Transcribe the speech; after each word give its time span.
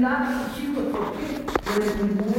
cuidar 0.00 0.22
a 0.22 0.48
sus 0.48 0.64
hijos. 0.64 0.84
¿Por 1.64 2.29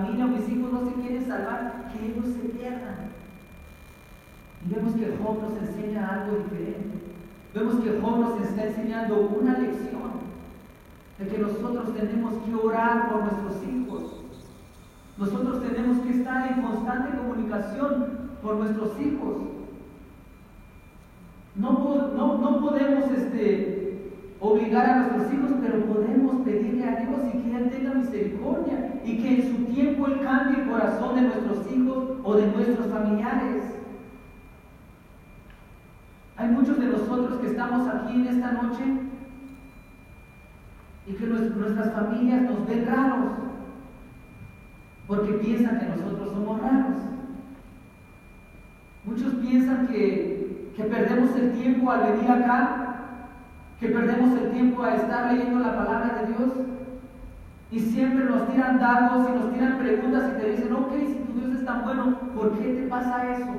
familia 0.00 0.24
o 0.24 0.28
mis 0.28 0.48
hijos 0.48 0.72
no 0.72 0.84
se 0.84 0.94
quieren 0.94 1.26
salvar, 1.26 1.90
que 1.92 2.06
ellos 2.06 2.26
se 2.26 2.48
pierdan. 2.48 3.10
Y 4.64 4.74
vemos 4.74 4.94
que 4.94 5.16
Job 5.16 5.42
nos 5.42 5.56
enseña 5.62 6.08
algo 6.08 6.38
diferente. 6.38 6.98
Vemos 7.54 7.74
que 7.76 8.00
Job 8.00 8.18
nos 8.18 8.40
está 8.40 8.64
enseñando 8.64 9.28
una 9.40 9.58
lección 9.58 10.10
de 11.18 11.26
que 11.26 11.38
nosotros 11.38 11.94
tenemos 11.94 12.34
que 12.44 12.54
orar 12.54 13.10
por 13.10 13.22
nuestros 13.22 13.68
hijos. 13.68 14.24
Nosotros 15.18 15.62
tenemos 15.62 15.98
que 15.98 16.10
estar 16.10 16.50
en 16.50 16.62
constante 16.62 17.18
comunicación 17.18 18.30
por 18.42 18.56
nuestros 18.56 18.98
hijos. 19.00 19.36
No, 21.56 22.12
no, 22.16 22.38
no 22.38 22.60
podemos 22.60 23.10
este, 23.10 24.12
obligar 24.40 24.86
a 24.88 24.96
nuestros 25.00 25.34
hijos, 25.34 25.50
pero 25.60 25.84
podemos 25.84 26.36
pedirle 26.42 26.84
a 26.84 27.00
Dios 27.00 27.20
y 27.34 27.38
que 27.38 27.56
Él 27.56 27.70
tenga 27.70 27.94
misericordia 27.94 28.89
y 29.04 29.18
que 29.18 29.34
en 29.36 29.42
su 29.42 29.72
tiempo 29.72 30.06
Él 30.06 30.20
cambie 30.22 30.62
el 30.62 30.68
corazón 30.68 31.14
de 31.16 31.22
nuestros 31.22 31.72
hijos 31.72 32.18
o 32.22 32.34
de 32.34 32.46
nuestros 32.46 32.86
familiares. 32.86 33.64
Hay 36.36 36.48
muchos 36.48 36.78
de 36.78 36.86
nosotros 36.86 37.40
que 37.40 37.48
estamos 37.48 37.86
aquí 37.88 38.14
en 38.14 38.26
esta 38.26 38.52
noche 38.52 38.82
y 41.06 41.12
que 41.12 41.26
nuestras 41.26 41.92
familias 41.92 42.42
nos 42.42 42.66
ven 42.66 42.86
raros 42.86 43.32
porque 45.06 45.32
piensan 45.34 45.80
que 45.80 45.86
nosotros 45.86 46.30
somos 46.30 46.60
raros. 46.60 46.96
Muchos 49.04 49.34
piensan 49.34 49.88
que, 49.88 50.72
que 50.76 50.84
perdemos 50.84 51.34
el 51.36 51.52
tiempo 51.52 51.90
al 51.90 52.12
venir 52.12 52.30
acá, 52.30 52.96
que 53.80 53.88
perdemos 53.88 54.38
el 54.40 54.50
tiempo 54.52 54.82
a 54.82 54.94
estar 54.94 55.32
leyendo 55.32 55.58
la 55.58 55.76
palabra 55.76 56.22
de 56.22 56.26
Dios 56.28 56.50
y 57.70 57.78
siempre 57.78 58.24
nos 58.24 58.50
tiran 58.50 58.80
dados 58.80 59.28
y 59.28 59.32
nos 59.32 59.52
tiran 59.52 59.78
preguntas 59.78 60.32
y 60.32 60.40
te 60.40 60.50
dicen, 60.50 60.72
ok, 60.72 60.92
si 61.06 61.14
tu 61.14 61.38
Dios 61.38 61.60
es 61.60 61.64
tan 61.64 61.84
bueno, 61.84 62.18
¿por 62.34 62.58
qué 62.58 62.64
te 62.64 62.86
pasa 62.88 63.36
eso? 63.36 63.52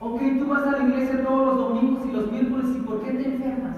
Ok, 0.00 0.20
tú 0.38 0.46
vas 0.48 0.66
a 0.66 0.72
la 0.72 0.88
iglesia 0.88 1.24
todos 1.24 1.46
los 1.46 1.56
domingos 1.56 2.06
y 2.06 2.12
los 2.12 2.30
miércoles 2.30 2.68
y 2.76 2.80
¿por 2.80 3.02
qué 3.02 3.12
te 3.12 3.34
enfermas? 3.34 3.76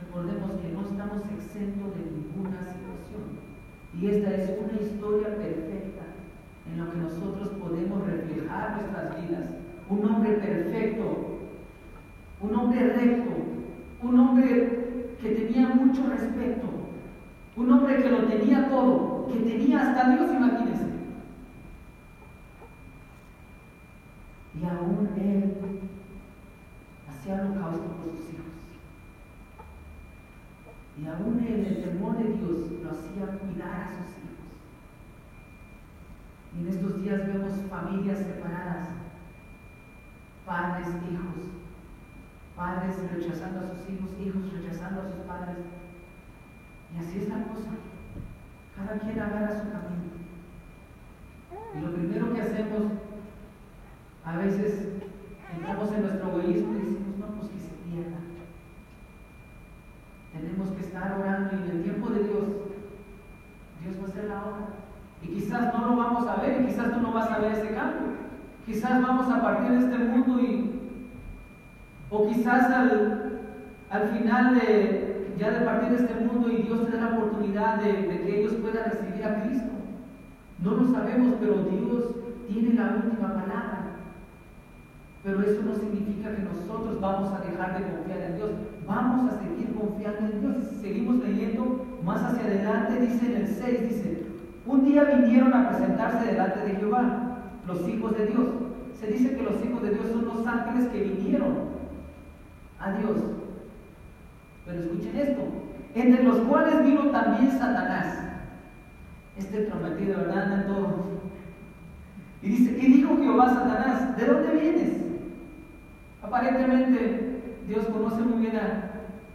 Recordemos 0.00 0.50
que 0.60 0.72
no 0.72 0.80
estamos 0.82 1.22
exentos 1.38 1.94
de 1.94 2.10
ninguna 2.10 2.58
situación. 2.58 3.40
Y 4.00 4.06
esta 4.06 4.34
es 4.34 4.58
una 4.58 4.80
historia 4.80 5.36
perfecta 5.36 6.02
en 6.70 6.84
lo 6.84 6.90
que 6.90 6.98
nosotros 6.98 7.48
podemos 7.60 8.06
reflejar 8.06 8.80
nuestras 8.80 9.20
vidas. 9.20 9.50
Un 9.88 10.04
hombre 10.04 10.32
perfecto, 10.34 11.40
un 12.40 12.54
hombre 12.54 12.92
recto, 12.92 13.30
un 14.02 14.18
hombre 14.18 14.79
que 15.20 15.30
tenía 15.30 15.68
mucho 15.68 16.08
respeto, 16.08 16.66
un 17.56 17.72
hombre 17.72 18.02
que 18.02 18.10
lo 18.10 18.26
tenía 18.26 18.68
todo, 18.68 19.28
que 19.28 19.40
tenía 19.40 19.80
hasta 19.80 20.10
Dios, 20.10 20.30
imagínense. 20.32 20.86
Y 24.58 24.64
aún 24.64 25.10
él 25.16 25.56
hacía 27.08 27.34
holocausto 27.34 27.86
por 27.96 28.16
sus 28.16 28.30
hijos. 28.30 28.46
Y 30.98 31.06
aún 31.06 31.44
él, 31.46 31.66
el 31.66 31.84
temor 31.84 32.16
de 32.16 32.24
Dios, 32.24 32.72
lo 32.82 32.90
hacía 32.90 33.38
cuidar 33.38 33.82
a 33.82 33.88
sus 33.90 34.16
hijos. 34.18 34.30
Y 36.56 36.60
en 36.60 36.68
estos 36.68 37.02
días 37.02 37.26
vemos 37.26 37.52
familias 37.68 38.18
separadas, 38.18 38.88
padres, 40.46 40.88
hijos, 40.88 41.59
padres 42.60 42.94
rechazando 43.10 43.60
a 43.60 43.68
sus 43.72 43.88
hijos, 43.88 44.10
hijos 44.20 44.52
rechazando 44.52 45.00
a 45.00 45.04
sus 45.04 45.24
padres. 45.24 45.56
Y 46.92 46.98
así 46.98 47.18
es 47.20 47.28
la 47.30 47.42
cosa. 47.44 47.72
Cada 48.76 48.98
quien 49.00 49.18
agarra 49.18 49.48
su 49.48 49.70
camino. 49.72 50.20
Y 51.74 51.80
lo 51.80 51.94
primero 51.94 52.34
que 52.34 52.42
hacemos 52.42 52.92
a 54.26 54.36
veces 54.36 54.88
entramos 55.56 55.92
en 55.92 56.02
nuestro 56.02 56.28
egoísmo 56.28 56.74
y 56.74 56.78
decimos, 56.80 57.18
no, 57.18 57.26
pues 57.38 57.48
que 57.50 57.58
se 57.60 57.74
pierda. 57.88 58.18
Tenemos 60.34 60.68
que 60.70 60.80
estar 60.82 61.18
orando 61.18 61.56
y 61.56 61.70
en 61.70 61.76
el 61.76 61.82
tiempo 61.82 62.10
de 62.10 62.24
Dios, 62.24 62.44
Dios 63.80 63.96
va 63.98 64.02
a 64.02 64.08
hacer 64.08 64.24
la 64.24 64.44
obra. 64.44 64.66
Y 65.22 65.28
quizás 65.28 65.72
no 65.72 65.86
lo 65.86 65.96
vamos 65.96 66.28
a 66.28 66.36
ver 66.36 66.60
y 66.60 66.66
quizás 66.66 66.92
tú 66.92 67.00
no 67.00 67.12
vas 67.12 67.30
a 67.30 67.38
ver 67.38 67.52
ese 67.52 67.74
cambio. 67.74 68.20
Quizás 68.66 69.02
vamos 69.02 69.32
a 69.32 69.40
partir 69.40 69.70
de 69.70 69.78
este 69.78 69.98
mundo 69.98 70.40
y, 70.40 70.79
o 72.10 72.26
quizás 72.26 72.70
al, 72.70 73.40
al 73.88 74.08
final 74.08 74.54
de, 74.54 75.34
ya 75.38 75.50
de 75.50 75.64
partir 75.64 75.90
de 75.90 75.96
este 75.96 76.24
mundo 76.24 76.50
y 76.50 76.62
Dios 76.62 76.86
te 76.86 76.96
da 76.96 77.10
la 77.10 77.16
oportunidad 77.16 77.76
de, 77.76 77.92
de 77.92 78.20
que 78.22 78.40
ellos 78.40 78.54
puedan 78.54 78.90
recibir 78.90 79.24
a 79.24 79.42
Cristo. 79.42 79.70
No 80.62 80.72
lo 80.72 80.92
sabemos, 80.92 81.36
pero 81.40 81.54
Dios 81.64 82.14
tiene 82.48 82.74
la 82.74 82.96
última 82.96 83.28
palabra. 83.28 83.96
Pero 85.22 85.42
eso 85.42 85.62
no 85.62 85.74
significa 85.74 86.34
que 86.34 86.42
nosotros 86.42 87.00
vamos 87.00 87.32
a 87.32 87.40
dejar 87.40 87.78
de 87.78 87.90
confiar 87.92 88.20
en 88.22 88.36
Dios. 88.36 88.50
Vamos 88.86 89.32
a 89.32 89.38
seguir 89.38 89.74
confiando 89.74 90.32
en 90.32 90.40
Dios. 90.40 90.56
Seguimos 90.80 91.16
leyendo 91.16 91.86
más 92.04 92.22
hacia 92.22 92.44
adelante, 92.44 93.00
dice 93.00 93.26
en 93.26 93.42
el 93.42 93.46
6, 93.46 93.88
dice, 93.88 94.26
un 94.66 94.84
día 94.84 95.04
vinieron 95.04 95.52
a 95.54 95.68
presentarse 95.68 96.26
delante 96.26 96.60
de 96.60 96.76
Jehová, 96.76 97.38
los 97.66 97.88
hijos 97.88 98.16
de 98.16 98.26
Dios. 98.26 98.46
Se 98.98 99.06
dice 99.06 99.36
que 99.36 99.42
los 99.42 99.64
hijos 99.64 99.82
de 99.82 99.90
Dios 99.90 100.06
son 100.12 100.24
los 100.26 100.46
ángeles 100.46 100.88
que 100.88 101.02
vinieron 101.02 101.69
a 102.80 102.92
Dios. 102.92 103.16
Pero 104.64 104.80
escuchen 104.80 105.16
esto, 105.16 105.42
entre 105.94 106.22
los 106.24 106.38
cuales 106.40 106.84
vino 106.84 107.10
también 107.10 107.50
Satanás. 107.50 108.18
Este 109.36 109.62
prometido, 109.62 110.18
¿verdad? 110.18 110.52
Anda 110.52 110.66
todo. 110.66 111.20
Y 112.42 112.48
dice, 112.48 112.76
¿qué 112.76 112.86
dijo 112.86 113.16
Jehová 113.16 113.46
a 113.46 113.54
Satanás? 113.54 114.16
¿De 114.16 114.26
dónde 114.26 114.52
vienes? 114.52 114.92
Aparentemente 116.22 117.42
Dios 117.66 117.86
conoce 117.86 118.22
muy 118.22 118.40
bien 118.40 118.56
a, 118.56 118.86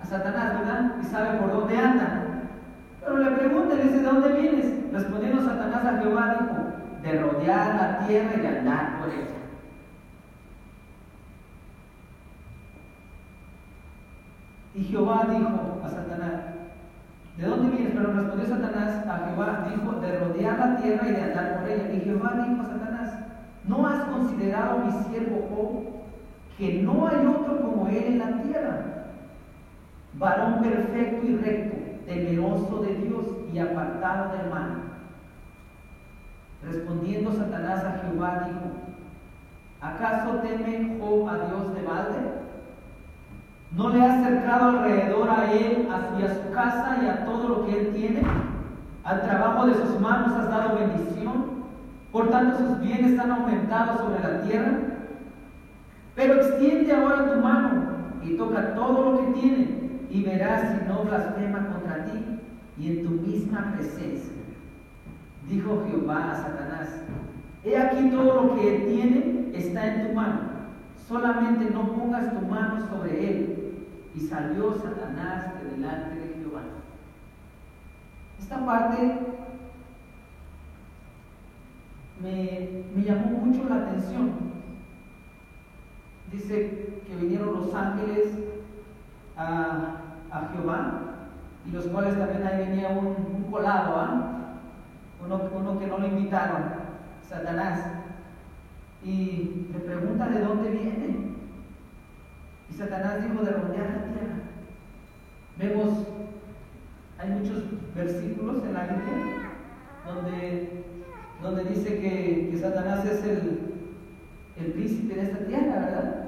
Satanás, 0.06 0.60
¿verdad? 0.60 0.96
Y 1.02 1.06
sabe 1.06 1.40
por 1.40 1.52
dónde 1.52 1.78
anda. 1.78 2.26
Pero 3.02 3.18
le 3.18 3.32
pregunta, 3.32 3.76
dice, 3.76 3.98
¿de 3.98 4.04
dónde 4.04 4.40
vienes? 4.40 4.94
Respondiendo 4.94 5.42
Satanás 5.42 5.84
a 5.84 5.98
Jehová, 5.98 6.38
dijo, 6.40 7.02
de 7.02 7.22
rodear 7.22 7.76
la 7.76 8.06
tierra 8.06 8.32
y 8.36 8.46
andar 8.46 9.00
por 9.00 9.10
ella. 9.10 9.35
Y 14.76 14.84
Jehová 14.84 15.28
dijo 15.30 15.82
a 15.84 15.90
Satanás, 15.90 16.34
¿de 17.38 17.48
dónde 17.48 17.76
vienes? 17.76 17.94
Pero 17.96 18.14
respondió 18.14 18.46
Satanás 18.48 19.08
a 19.08 19.28
Jehová, 19.28 19.68
dijo, 19.70 20.00
de 20.00 20.20
rodear 20.20 20.60
la 20.60 20.78
tierra 20.78 21.08
y 21.08 21.12
de 21.14 21.24
andar 21.24 21.60
por 21.60 21.70
ella. 21.70 21.94
Y 21.94 22.02
Jehová 22.02 22.46
dijo 22.48 22.62
a 22.62 22.66
Satanás, 22.66 23.14
¿no 23.64 23.88
has 23.88 24.04
considerado 24.04 24.80
mi 24.80 24.92
siervo 24.92 25.48
Job? 25.50 25.96
que 26.58 26.82
no 26.82 27.08
hay 27.08 27.26
otro 27.26 27.62
como 27.62 27.88
él 27.88 28.04
en 28.04 28.20
la 28.20 28.42
tierra, 28.42 28.86
varón 30.14 30.62
perfecto 30.62 31.28
y 31.28 31.36
recto, 31.36 31.78
temeroso 32.06 32.82
de 32.82 32.96
Dios 32.96 33.26
y 33.52 33.60
apartado 33.60 34.38
del 34.38 34.50
mal. 34.50 34.84
Respondiendo 36.64 37.34
Satanás 37.34 37.84
a 37.84 38.00
Jehová 38.00 38.48
dijo, 38.48 38.72
¿acaso 39.82 40.36
teme 40.38 40.98
Job 41.00 41.28
a 41.28 41.38
Dios 41.48 41.76
de 41.76 41.82
balde? 41.82 42.45
¿No 43.76 43.90
le 43.90 44.02
has 44.02 44.24
cercado 44.24 44.70
alrededor 44.70 45.30
a 45.30 45.52
él, 45.52 45.90
hacia 45.92 46.34
su 46.34 46.52
casa 46.52 46.98
y 47.04 47.08
a 47.08 47.26
todo 47.26 47.50
lo 47.50 47.66
que 47.66 47.78
él 47.78 47.94
tiene? 47.94 48.22
¿Al 49.04 49.22
trabajo 49.22 49.68
de 49.68 49.74
sus 49.74 50.00
manos 50.00 50.32
has 50.32 50.50
dado 50.50 50.80
bendición? 50.80 51.66
Por 52.14 52.30
tanto, 52.30 52.58
sus 52.58 52.80
bienes 52.80 53.20
han 53.20 53.32
aumentado 53.32 53.98
sobre 53.98 54.24
la 54.24 54.42
tierra. 54.44 54.78
Pero 56.16 56.36
extiende 56.36 56.94
ahora 56.94 57.34
tu 57.34 57.42
mano 57.42 57.84
y 58.24 58.38
toca 58.38 58.74
todo 58.76 59.12
lo 59.12 59.20
que 59.20 59.42
tiene 59.42 59.86
y 60.10 60.24
verás 60.24 60.62
si 60.62 60.88
no 60.88 61.04
blasfema 61.04 61.68
contra 61.68 62.06
ti 62.06 62.24
y 62.78 62.90
en 62.90 63.06
tu 63.06 63.12
misma 63.12 63.74
presencia. 63.76 64.32
Dijo 65.50 65.84
Jehová 65.90 66.32
a 66.32 66.36
Satanás, 66.36 67.02
he 67.66 67.78
aquí 67.78 68.10
todo 68.10 68.44
lo 68.44 68.56
que 68.56 68.76
él 68.76 68.86
tiene 68.88 69.52
está 69.54 69.86
en 69.94 70.08
tu 70.08 70.14
mano, 70.14 70.40
solamente 71.08 71.70
no 71.72 71.92
pongas 71.92 72.34
tu 72.34 72.48
mano 72.48 72.80
sobre 72.88 73.30
él. 73.30 73.55
Y 74.16 74.20
salió 74.20 74.74
Satanás 74.74 75.62
de 75.62 75.72
delante 75.72 76.16
de 76.16 76.34
Jehová. 76.36 76.62
Esta 78.40 78.66
parte 78.66 79.20
me, 82.22 82.84
me 82.96 83.04
llamó 83.04 83.40
mucho 83.40 83.68
la 83.68 83.76
atención. 83.76 84.32
Dice 86.32 87.02
que 87.06 87.16
vinieron 87.16 87.54
los 87.54 87.74
ángeles 87.74 88.30
a, 89.38 89.98
a 90.32 90.50
Jehová 90.54 91.02
y 91.66 91.72
los 91.72 91.86
cuales 91.88 92.18
también 92.18 92.46
ahí 92.46 92.68
venía 92.68 92.90
un, 92.90 93.46
colado, 93.52 93.96
¿ah? 93.98 94.58
uno, 95.24 95.42
uno 95.56 95.80
que 95.80 95.88
no 95.88 95.98
lo 95.98 96.08
invitaron, 96.08 96.64
Satanás, 97.28 97.86
y 99.04 99.68
le 99.72 99.80
pregunta 99.80 100.28
de 100.28 100.42
dónde 100.42 100.70
viene. 100.72 101.35
Y 102.76 102.78
Satanás 102.78 103.24
dijo 103.24 103.42
de 103.42 103.52
rodear 103.52 103.88
la 103.88 104.04
tierra. 104.04 104.36
Vemos, 105.58 106.06
hay 107.18 107.30
muchos 107.30 107.64
versículos 107.96 108.66
en 108.66 108.74
la 108.74 108.82
Biblia 108.82 109.52
donde, 110.06 110.84
donde 111.42 111.64
dice 111.64 112.02
que, 112.02 112.50
que 112.52 112.58
Satanás 112.60 113.06
es 113.06 113.24
el, 113.24 113.60
el 114.58 114.74
príncipe 114.74 115.16
de 115.16 115.22
esta 115.22 115.46
tierra, 115.46 115.80
¿verdad? 115.80 116.26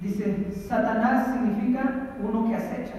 Dice, 0.00 0.52
Satanás 0.68 1.34
significa 1.34 2.14
uno 2.22 2.48
que 2.48 2.54
acecha. 2.54 2.98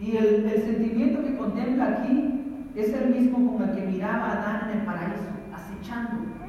Y 0.00 0.16
el, 0.16 0.50
sentimiento 0.50 1.22
que 1.22 1.36
contempla 1.36 1.98
aquí 1.98 2.62
es 2.74 2.94
el 2.94 3.14
mismo 3.14 3.58
con 3.58 3.68
el 3.68 3.76
que 3.76 3.86
miraba 3.88 4.24
a 4.24 4.32
Adán 4.32 4.70
en 4.70 4.78
el 4.78 4.86
paraíso, 4.86 5.28
acechando. 5.52 6.41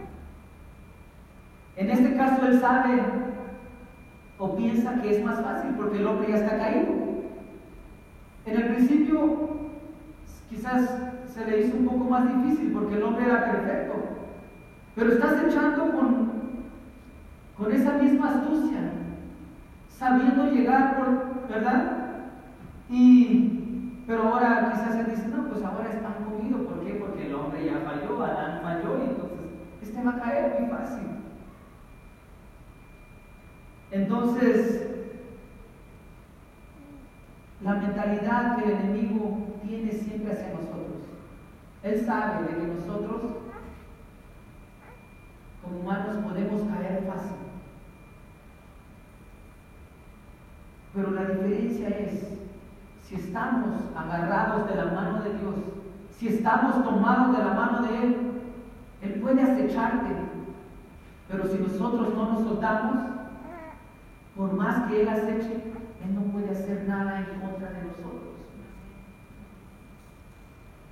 En 1.75 1.89
este 1.89 2.15
caso 2.15 2.45
él 2.45 2.59
sabe 2.59 3.01
o 4.37 4.55
piensa 4.55 5.01
que 5.01 5.15
es 5.15 5.25
más 5.25 5.41
fácil 5.41 5.71
porque 5.75 5.97
el 5.97 6.07
hombre 6.07 6.29
ya 6.29 6.37
está 6.37 6.57
caído. 6.57 6.91
En 8.45 8.55
el 8.55 8.67
principio 8.67 9.49
quizás 10.49 10.97
se 11.33 11.45
le 11.45 11.61
hizo 11.61 11.77
un 11.77 11.85
poco 11.85 12.05
más 12.05 12.27
difícil 12.27 12.71
porque 12.73 12.95
el 12.95 13.03
hombre 13.03 13.25
era 13.25 13.51
perfecto, 13.51 13.93
pero 14.95 15.13
está 15.13 15.31
acechando 15.31 15.91
con, 15.93 16.31
con 17.57 17.71
esa 17.71 17.93
misma 17.93 18.29
astucia, 18.29 18.79
sabiendo 19.89 20.51
llegar 20.51 20.97
por, 20.97 21.47
¿verdad? 21.49 22.03
Y, 22.89 24.03
pero 24.05 24.23
ahora 24.23 24.73
quizás 24.73 24.93
se 24.93 25.09
dice, 25.09 25.27
no, 25.29 25.47
pues 25.47 25.63
ahora 25.63 25.89
están 25.89 26.25
comido. 26.25 26.59
¿Por 26.67 26.81
qué? 26.81 26.93
Porque 26.95 27.27
el 27.27 27.35
hombre 27.35 27.65
ya 27.65 27.79
falló, 27.79 28.23
Adán 28.23 28.61
falló 28.61 28.97
y 28.97 29.09
entonces 29.09 29.39
este 29.81 30.03
va 30.03 30.11
a 30.11 30.19
caer 30.19 30.59
muy 30.59 30.69
fácil. 30.69 31.22
Entonces, 33.93 34.87
la 37.61 37.75
mentalidad 37.75 38.57
que 38.57 38.65
el 38.65 38.71
enemigo 38.71 39.59
tiene 39.61 39.91
siempre 39.91 40.33
hacia 40.33 40.49
nosotros. 40.49 41.03
Él 41.83 42.03
sabe 42.03 42.47
de 42.47 42.59
que 42.59 42.73
nosotros, 42.73 43.21
como 45.61 45.79
humanos, 45.79 46.25
podemos 46.27 46.63
caer 46.63 47.03
fácil. 47.07 47.37
Pero 50.95 51.11
la 51.11 51.25
diferencia 51.25 51.89
es 51.89 52.29
si 53.03 53.13
estamos 53.13 53.75
agarrados 53.95 54.67
de 54.69 54.75
la 54.75 54.85
mano 54.85 55.21
de 55.21 55.37
Dios, 55.37 55.55
si 56.17 56.29
estamos 56.29 56.83
tomados 56.83 57.37
de 57.37 57.43
la 57.43 57.53
mano 57.53 57.83
de 57.83 58.03
Él, 58.03 58.31
Él 59.03 59.21
puede 59.21 59.43
acecharte. 59.43 60.09
Pero 61.29 61.45
si 61.45 61.59
nosotros 61.59 62.15
no 62.15 62.33
nos 62.33 62.43
soltamos, 62.43 63.13
por 64.35 64.53
más 64.53 64.89
que 64.89 65.01
Él 65.01 65.09
aceche, 65.09 65.53
Él 66.03 66.15
no 66.15 66.21
puede 66.31 66.49
hacer 66.49 66.85
nada 66.87 67.19
en 67.19 67.39
contra 67.39 67.71
de 67.71 67.83
nosotros. 67.83 68.33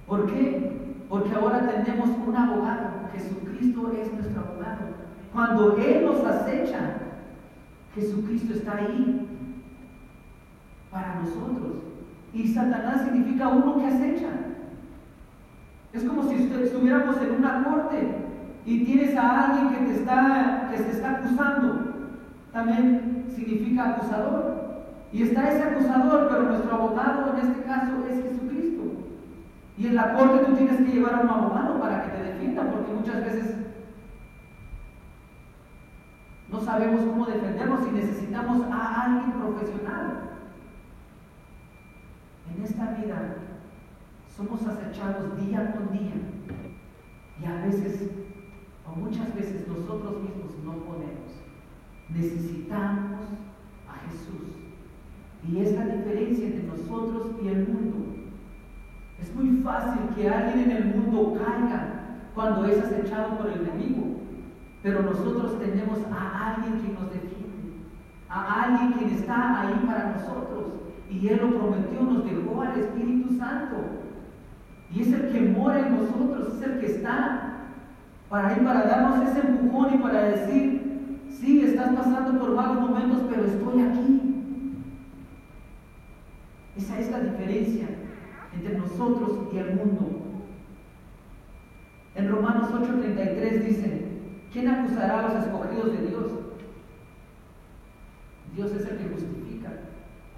¿Por 0.07 0.25
qué? 0.27 0.71
Porque 1.09 1.33
ahora 1.33 1.67
tenemos 1.67 2.09
un 2.09 2.35
abogado. 2.35 3.09
Jesucristo 3.13 3.91
es 3.93 4.13
nuestro 4.13 4.41
abogado. 4.41 4.81
Cuando 5.33 5.77
Él 5.77 6.05
nos 6.05 6.23
acecha, 6.25 6.97
Jesucristo 7.95 8.53
está 8.53 8.77
ahí 8.77 9.27
para 10.91 11.15
nosotros. 11.15 11.77
Y 12.33 12.47
Satanás 12.47 13.03
significa 13.03 13.47
uno 13.47 13.77
que 13.77 13.88
acecha. 13.88 14.29
Es 15.93 16.03
como 16.03 16.23
si 16.23 16.35
estuviéramos 16.35 17.17
en 17.21 17.31
una 17.31 17.63
corte 17.63 18.15
y 18.65 18.85
tienes 18.85 19.15
a 19.17 19.45
alguien 19.47 19.69
que 19.69 19.91
te 19.91 19.99
está, 19.99 20.69
que 20.71 20.81
te 20.81 20.91
está 20.91 21.11
acusando. 21.11 21.91
También 22.53 23.11
significa 23.41 23.89
acusador. 23.89 24.61
Y 25.11 25.23
está 25.23 25.49
ese 25.49 25.63
acusador, 25.63 26.29
pero 26.29 26.43
nuestro 26.43 26.73
abogado 26.73 27.33
en 27.33 27.47
este 27.47 27.63
caso 27.63 27.91
es 28.09 28.23
Jesucristo. 28.23 28.81
Y 29.77 29.88
en 29.88 29.95
la 29.95 30.13
corte 30.13 30.45
tú 30.45 30.53
tienes 30.53 30.77
que 30.77 30.91
llevar 30.91 31.15
a 31.15 31.21
un 31.21 31.29
abogado 31.29 31.79
para 31.79 32.03
que 32.03 32.17
te 32.17 32.23
defienda, 32.23 32.69
porque 32.71 32.93
muchas 32.93 33.25
veces 33.25 33.55
no 36.49 36.61
sabemos 36.61 37.01
cómo 37.01 37.25
defendernos 37.25 37.88
y 37.88 37.91
necesitamos 37.91 38.61
a 38.71 39.03
alguien 39.03 39.31
profesional. 39.31 40.29
En 42.55 42.63
esta 42.63 42.91
vida 42.91 43.35
somos 44.35 44.65
acechados 44.65 45.38
día 45.38 45.73
con 45.73 45.91
día 45.91 46.13
y 47.41 47.45
a 47.45 47.65
veces, 47.65 48.11
o 48.85 48.95
muchas 48.95 49.33
veces 49.35 49.67
nosotros 49.67 50.21
mismos 50.21 50.51
no 50.63 50.73
podemos. 50.83 51.40
Necesitamos 52.13 53.22
a 53.88 54.10
Jesús. 54.10 54.52
Y 55.48 55.60
es 55.60 55.74
la 55.74 55.86
diferencia 55.86 56.48
entre 56.48 56.68
nosotros 56.68 57.31
y 57.44 57.48
el 57.48 57.68
mundo. 57.68 57.98
Es 59.19 59.36
muy 59.36 59.62
fácil 59.62 60.02
que 60.16 60.30
alguien 60.30 60.72
en 60.72 60.78
el 60.78 60.96
mundo 60.96 61.38
caiga 61.38 62.02
cuando 62.34 62.66
es 62.66 62.84
acechado 62.84 63.38
por 63.38 63.48
el 63.48 63.62
enemigo, 63.62 64.18
pero 64.81 65.03
nosotros 65.03 65.60
tenemos 65.60 66.00
a 66.12 66.56
alguien 66.56 66.82
que 66.82 66.94
nos 66.94 67.12
defiende, 67.12 67.86
a 68.30 68.63
alguien 68.63 68.94
quien 68.94 69.10
está 69.12 69.62
ahí 69.62 69.84
para 69.86 70.15
nosotros. 70.15 70.74
Y 71.10 71.27
Él 71.27 71.39
lo 71.41 71.60
prometió, 71.60 72.01
nos 72.01 72.25
dejó 72.25 72.62
al 72.62 72.80
Espíritu 72.80 73.36
Santo. 73.38 73.77
Y 74.94 75.01
es 75.01 75.13
el 75.13 75.32
que 75.32 75.41
mora 75.41 75.88
en 75.88 75.96
nosotros, 75.96 76.56
es 76.56 76.62
el 76.63 76.80
que 76.80 76.86
está 76.88 77.51
para 78.30 78.58
ir, 78.58 78.63
para 78.63 78.84
darnos 78.84 79.30
ese 79.30 79.46
empujón 79.46 79.94
y 79.94 79.98
para 79.98 80.24
decir, 80.24 80.80
sí, 81.41 81.62
estás 81.63 81.93
pasando 81.95 82.39
por 82.39 82.55
malos 82.55 82.89
momentos, 82.89 83.24
pero 83.29 83.45
estoy 83.45 83.81
aquí. 83.81 84.21
Esa 86.77 87.00
es 87.00 87.12
la 87.12 87.19
diferencia 87.19 87.88
entre 88.53 88.77
nosotros 88.77 89.48
y 89.51 89.57
el 89.57 89.75
mundo. 89.75 90.07
En 92.15 92.29
Romanos 92.29 92.69
8:33 92.71 93.65
dice, 93.65 94.07
¿quién 94.53 94.67
acusará 94.67 95.19
a 95.19 95.33
los 95.33 95.43
escogidos 95.43 95.91
de 95.91 96.07
Dios? 96.07 96.31
Dios 98.55 98.71
es 98.71 98.86
el 98.86 98.98
que 98.98 99.10
justifica. 99.10 99.71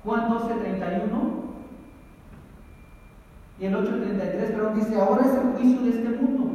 Juan 0.03 0.29
12, 0.29 0.53
31 0.53 1.43
y 3.59 3.65
el 3.65 3.75
8.33, 3.75 4.51
pero 4.51 4.73
dice, 4.75 4.99
ahora 4.99 5.25
es 5.25 5.33
el 5.33 5.53
juicio 5.53 5.81
de 5.81 5.89
este 5.89 6.09
mundo. 6.09 6.51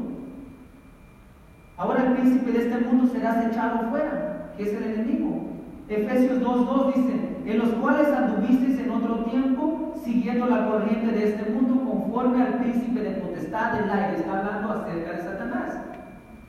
Ahora 1.76 2.06
el 2.06 2.12
príncipe 2.14 2.52
de 2.52 2.58
este 2.58 2.78
mundo 2.78 3.06
será 3.06 3.46
echado 3.48 3.88
fuera, 3.90 4.37
es 4.62 4.74
el 4.74 4.82
enemigo. 4.82 5.48
Efesios 5.88 6.40
2.2 6.40 6.94
dice, 6.94 7.36
en 7.46 7.58
los 7.58 7.68
cuales 7.70 8.08
anduvisteis 8.08 8.78
en 8.78 8.90
otro 8.90 9.24
tiempo, 9.24 9.94
siguiendo 10.04 10.46
la 10.46 10.68
corriente 10.68 11.12
de 11.12 11.28
este 11.28 11.50
mundo, 11.50 11.82
conforme 11.90 12.42
al 12.42 12.58
príncipe 12.58 13.00
de 13.00 13.10
potestad 13.22 13.72
del 13.72 13.90
aire. 13.90 14.16
Está 14.16 14.38
hablando 14.38 14.72
acerca 14.72 15.12
de 15.12 15.22
Satanás. 15.22 15.78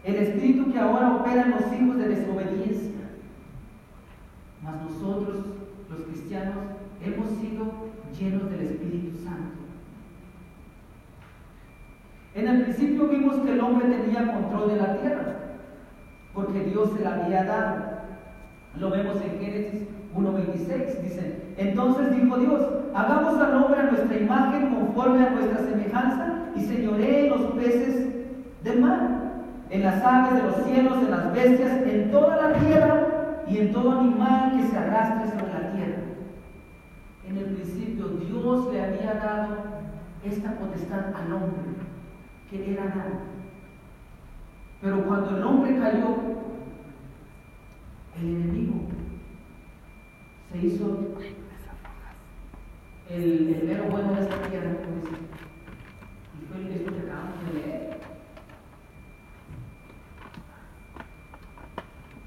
El 0.04 0.16
espíritu 0.16 0.72
que 0.72 0.80
ahora 0.80 1.16
opera 1.16 1.44
en 1.44 1.51
los 1.51 1.74
hijos 1.74 1.98
de 1.98 2.10
desobediencia. 2.10 2.89
Mas 4.63 4.75
nosotros, 4.82 5.46
los 5.89 6.01
cristianos, 6.01 6.58
hemos 7.01 7.30
sido 7.30 7.72
llenos 8.18 8.50
del 8.51 8.62
Espíritu 8.62 9.18
Santo. 9.24 9.60
En 12.36 12.48
el 12.48 12.63
principio 12.63 13.08
vimos 13.08 13.38
que 13.38 13.51
el 13.54 13.62
hombre 13.62 13.88
tenía 13.88 14.34
control 14.34 14.70
de 14.70 14.75
la 14.78 14.98
tierra, 14.98 15.36
porque 16.34 16.66
Dios 16.66 16.92
se 16.96 17.04
la 17.04 17.16
había 17.16 17.44
dado. 17.44 17.99
Lo 18.78 18.90
vemos 18.90 19.18
en 19.22 19.40
Génesis 19.40 19.88
1.26. 20.16 21.02
Dice, 21.02 21.54
entonces 21.58 22.16
dijo 22.16 22.38
Dios, 22.38 22.62
hagamos 22.94 23.40
al 23.40 23.56
hombre 23.56 23.80
a 23.80 23.92
nuestra 23.92 24.18
imagen 24.18 24.76
conforme 24.76 25.26
a 25.26 25.30
nuestra 25.32 25.60
semejanza 25.60 26.34
y 26.56 26.62
señoré 26.62 27.26
en 27.26 27.30
los 27.30 27.52
peces 27.52 28.08
del 28.64 28.82
mar, 28.82 29.10
en 29.70 29.84
las 29.84 30.04
aves 30.04 30.36
de 30.36 30.50
los 30.50 30.56
cielos, 30.66 30.98
en 30.98 31.12
las 31.12 31.34
bestias, 31.34 31.72
en 31.88 32.12
toda 32.12 32.36
la 32.36 32.60
tierra 32.60 33.08
y 33.48 33.58
en 33.58 33.72
todo 33.72 34.00
animal 34.00 34.58
que 34.58 34.68
se 34.68 34.78
arrastre 34.78 35.32
sobre 35.32 35.54
la 35.54 35.72
tierra. 35.72 36.02
En 37.28 37.38
el 37.38 37.46
principio 37.46 38.08
Dios 38.08 38.74
le 38.74 38.84
había 38.84 39.14
dado 39.14 39.58
esta 40.24 40.52
potestad 40.54 41.14
al 41.16 41.34
hombre, 41.34 41.76
que 42.50 42.74
era 42.74 42.86
nada. 42.86 43.22
Pero 44.82 45.06
cuando 45.06 45.38
el 45.38 45.44
hombre 45.44 45.78
cayó, 45.78 46.16
el 48.22 48.28
enemigo 48.28 48.82
se 50.52 50.58
hizo 50.58 51.18
el, 53.10 53.56
el 53.56 53.64
mero 53.68 53.86
bueno 53.86 54.14
de 54.14 54.22
esta 54.22 54.42
tierra, 54.44 54.72
y 56.36 56.46
fue 56.46 56.76
esto 56.76 56.92
que 56.92 57.00
acabamos 57.00 57.46
de 57.46 57.54
leer. 57.54 58.00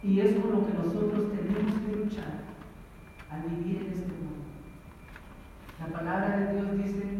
Y 0.03 0.21
es 0.21 0.35
con 0.37 0.51
lo 0.51 0.67
que 0.67 0.73
nosotros 0.73 1.31
tenemos 1.31 1.75
que 1.75 1.97
luchar 1.97 2.43
al 3.31 3.43
vivir 3.43 3.83
en 3.83 3.93
este 3.93 4.07
mundo. 4.07 4.47
La 5.79 5.87
palabra 5.87 6.39
de 6.39 6.55
Dios 6.55 6.79
dice 6.79 7.19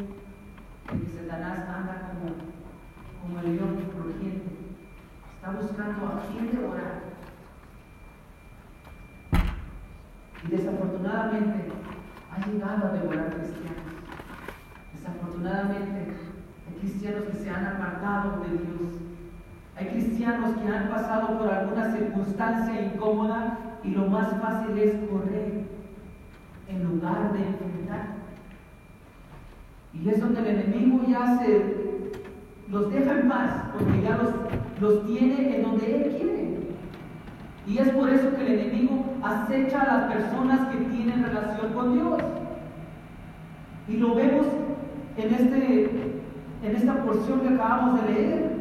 que 0.88 1.09
Satanás 1.09 1.69
anda 1.69 2.11
como, 2.11 2.35
como 3.23 3.41
el 3.41 3.57
león 3.57 3.93
rugiente. 3.97 4.50
Está 5.35 5.50
buscando 5.52 6.07
a 6.07 6.26
quién 6.26 6.50
devorar. 6.50 7.12
Y 10.44 10.50
desafortunadamente 10.50 11.72
ha 12.30 12.46
llegado 12.46 12.87
a 12.88 12.92
devorar 12.92 13.34
cristianos. 13.34 13.82
Desafortunadamente 14.94 16.16
hay 16.68 16.78
cristianos 16.80 17.25
que 17.25 17.38
se 17.38 17.50
han 17.50 17.66
apartado 17.66 18.42
de 18.42 18.50
Dios 18.50 19.02
hay 19.82 19.87
cristianos 19.87 20.54
que 20.58 20.68
han 20.68 20.88
pasado 20.88 21.38
por 21.38 21.49
alguna 21.49 21.92
circunstancia 21.92 22.80
incómoda 22.82 23.58
y 23.82 23.90
lo 23.90 24.06
más 24.06 24.28
fácil 24.40 24.78
es 24.78 24.94
correr 25.11 25.64
en 26.68 26.84
lugar 26.84 27.32
de 27.32 27.38
enfrentar. 27.38 28.06
Y 29.94 30.08
es 30.08 30.20
donde 30.20 30.40
el 30.40 30.46
enemigo 30.46 31.00
ya 31.08 31.38
se 31.38 32.02
los 32.68 32.90
deja 32.92 33.20
en 33.20 33.28
paz, 33.28 33.64
porque 33.72 34.02
ya 34.02 34.16
los, 34.16 34.30
los 34.80 35.06
tiene 35.06 35.56
en 35.56 35.62
donde 35.62 35.96
él 35.96 36.16
quiere. 36.16 36.51
Y 37.66 37.78
es 37.78 37.88
por 37.90 38.11
eso 38.11 38.35
que 38.35 38.42
el 38.42 38.61
enemigo 38.61 39.04
acecha 39.23 39.83
a 39.83 39.99
las 39.99 40.12
personas 40.12 40.69
que 40.69 40.78
tienen 40.87 41.23
relación 41.23 41.73
con 41.73 41.95
Dios. 41.95 42.21
Y 43.88 43.97
lo 43.99 44.14
vemos 44.14 44.47
en, 45.16 45.35
este, 45.35 46.21
en 46.62 46.76
esta 46.76 46.95
porción 47.04 47.40
que 47.40 47.54
acabamos 47.54 48.00
de 48.02 48.12
leer. 48.12 48.52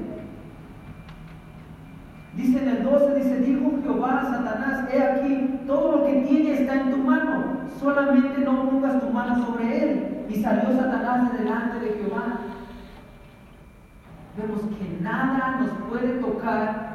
Dice 2.36 2.62
en 2.62 2.70
el 2.70 2.84
12, 2.84 3.16
dice, 3.16 3.40
dijo 3.40 3.72
Jehová 3.84 4.20
a 4.20 4.26
Satanás, 4.26 4.88
he 4.94 5.04
aquí, 5.04 5.60
todo 5.68 5.98
lo 5.98 6.06
que 6.06 6.22
tiene 6.22 6.54
está 6.54 6.82
en 6.82 6.92
tu 6.92 6.98
mano, 6.98 7.58
solamente 7.80 8.40
no 8.42 8.70
pongas 8.70 9.02
tu 9.02 9.10
mano 9.10 9.46
sobre 9.46 9.84
él. 9.84 10.26
Y 10.30 10.36
salió 10.36 10.76
Satanás 10.76 11.32
de 11.32 11.40
delante 11.40 11.80
de 11.80 11.94
Jehová. 11.94 12.40
Vemos 14.38 14.62
que 14.62 15.04
nada 15.04 15.60
nos 15.60 15.72
puede 15.90 16.20
tocar 16.20 16.91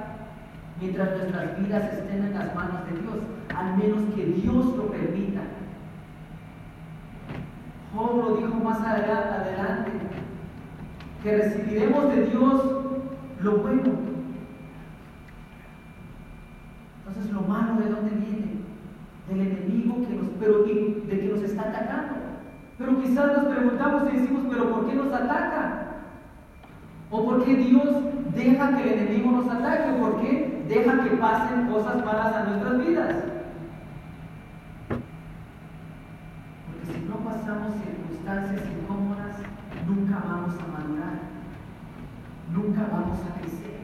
mientras 0.81 1.17
nuestras 1.17 1.59
vidas 1.59 1.93
estén 1.93 2.25
en 2.25 2.35
las 2.35 2.55
manos 2.55 2.85
de 2.91 3.01
Dios, 3.01 3.17
al 3.55 3.77
menos 3.77 4.15
que 4.15 4.25
Dios 4.25 4.77
lo 4.77 4.91
permita. 4.91 5.41
Job 7.95 8.17
lo 8.17 8.37
dijo 8.37 8.55
más 8.57 8.81
adelante, 8.81 9.93
que 11.23 11.37
recibiremos 11.37 12.15
de 12.15 12.27
Dios 12.27 12.63
lo 13.41 13.57
bueno 13.59 14.17
entonces, 17.09 17.33
lo 17.33 17.43
malo 17.43 17.81
de 17.81 17.89
dónde 17.89 18.11
viene? 18.17 18.57
Del 19.29 19.41
enemigo 19.41 20.07
que 20.07 20.15
nos, 20.15 20.27
pero, 20.41 20.65
de 20.65 21.21
que 21.21 21.31
nos 21.33 21.43
está 21.43 21.63
atacando. 21.63 22.15
Pero 22.79 23.01
quizás 23.01 23.37
nos 23.37 23.55
preguntamos 23.55 24.03
y 24.09 24.17
decimos, 24.17 24.43
pero 24.51 24.71
¿por 24.71 24.87
qué 24.87 24.95
nos 24.97 25.13
ataca? 25.13 25.87
¿O 27.11 27.25
por 27.25 27.45
qué 27.45 27.55
Dios 27.55 27.89
deja 28.35 28.77
que 28.77 28.93
el 28.93 28.99
enemigo 29.01 29.31
nos 29.31 29.49
ataque? 29.49 29.91
¿O 29.93 30.01
por 30.01 30.21
qué 30.21 30.46
deja 30.69 31.03
que 31.03 31.11
pasen 31.17 31.67
cosas 31.69 32.05
malas 32.05 32.35
a 32.35 32.45
nuestras 32.45 32.79
vidas? 32.79 33.15
Porque 36.67 36.93
si 36.93 37.09
no 37.09 37.17
pasamos 37.17 37.75
circunstancias 37.85 38.63
incómodas, 38.71 39.37
nunca 39.87 40.23
vamos 40.29 40.55
a 40.55 40.79
madurar, 40.79 41.19
nunca 42.53 42.89
vamos 42.93 43.19
a 43.21 43.41
crecer. 43.41 43.81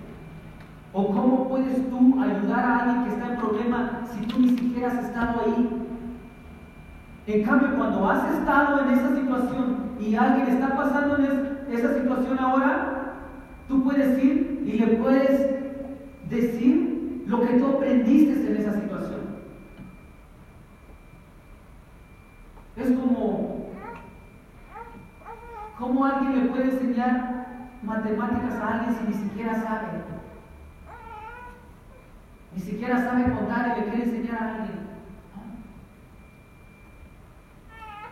¿O 0.92 1.06
cómo 1.06 1.48
puedes 1.48 1.88
tú 1.88 2.20
ayudar 2.20 2.64
a 2.64 2.78
alguien 2.78 3.04
que 3.04 3.10
está 3.10 3.32
en 3.32 3.36
problema 3.38 4.02
si 4.12 4.26
tú 4.26 4.40
ni 4.40 4.50
siquiera 4.50 4.88
has 4.88 5.04
estado 5.04 5.40
ahí? 5.40 5.88
En 7.26 7.44
cambio, 7.44 7.76
cuando 7.76 8.10
has 8.10 8.34
estado 8.34 8.80
en 8.80 8.90
esa 8.90 9.14
situación 9.14 9.92
y 10.00 10.16
alguien 10.16 10.48
está 10.48 10.76
pasando 10.76 11.16
en 11.18 11.58
esa 11.70 11.94
situación 11.94 12.38
ahora, 12.38 13.14
tú 13.68 13.84
puedes 13.84 14.22
ir 14.22 14.64
y 14.66 14.72
le 14.72 14.86
puedes 14.96 15.61
decir 16.32 17.24
lo 17.26 17.40
que 17.40 17.58
tú 17.58 17.66
aprendiste 17.66 18.50
en 18.50 18.56
esa 18.56 18.72
situación. 18.72 19.20
Es 22.76 22.90
como, 22.92 23.70
¿cómo 25.78 26.04
alguien 26.04 26.44
le 26.44 26.50
puede 26.50 26.64
enseñar 26.64 27.70
matemáticas 27.82 28.54
a 28.54 28.68
alguien 28.68 28.94
si 28.94 29.04
ni 29.08 29.28
siquiera 29.28 29.54
sabe? 29.62 29.88
Ni 32.54 32.60
siquiera 32.60 32.98
sabe 32.98 33.32
contar 33.32 33.76
y 33.76 33.80
le 33.80 33.86
quiere 33.88 34.04
enseñar 34.04 34.42
a 34.42 34.54
alguien. 34.54 34.82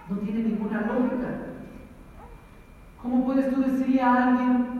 No 0.09 0.17
tiene 0.17 0.43
ninguna 0.43 0.81
lógica. 0.81 1.29
¿Cómo 3.03 3.25
puedes 3.25 3.55
tú 3.55 3.61
decirle 3.63 4.03
a 4.03 4.29
alguien 4.29 4.80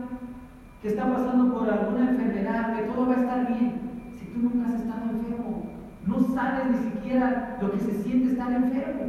que 0.81 0.87
está 0.87 1.13
pasando 1.13 1.53
por 1.53 1.69
alguna 1.69 2.09
enfermedad 2.09 2.75
que 2.75 2.83
todo 2.83 3.07
va 3.07 3.15
a 3.15 3.21
estar 3.21 3.47
bien 3.47 3.81
si 4.17 4.25
tú 4.27 4.39
nunca 4.39 4.67
has 4.67 4.81
estado 4.81 5.11
enfermo? 5.11 5.63
No 6.07 6.19
sabes 6.35 6.71
ni 6.71 6.91
siquiera 6.91 7.57
lo 7.61 7.71
que 7.71 7.79
se 7.79 8.03
siente 8.03 8.31
estar 8.31 8.51
enfermo. 8.51 9.03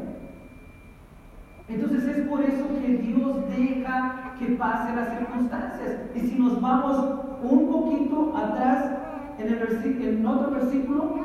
Entonces 1.69 2.05
es 2.05 2.29
por 2.29 2.43
eso 2.43 2.69
que 2.81 2.89
Dios 2.99 3.49
deja 3.49 4.35
que 4.39 4.47
pasen 4.57 4.97
las 4.97 5.17
circunstancias. 5.17 6.01
Y 6.15 6.21
si 6.21 6.39
nos 6.39 6.61
vamos 6.61 7.23
un 7.43 7.73
poquito 7.73 8.37
atrás 8.37 8.91
en, 9.39 9.49
el 9.49 10.03
en 10.03 10.27
otro 10.27 10.51
versículo, 10.51 11.23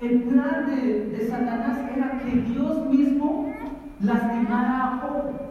el 0.00 0.22
plan 0.22 0.66
de, 0.66 1.06
de, 1.06 1.28
Satanás 1.28 1.78
era 1.94 2.20
que 2.20 2.30
Dios 2.30 2.86
mismo 2.86 3.52
lastimara 4.00 4.84
a 4.84 4.98
Job. 4.98 5.47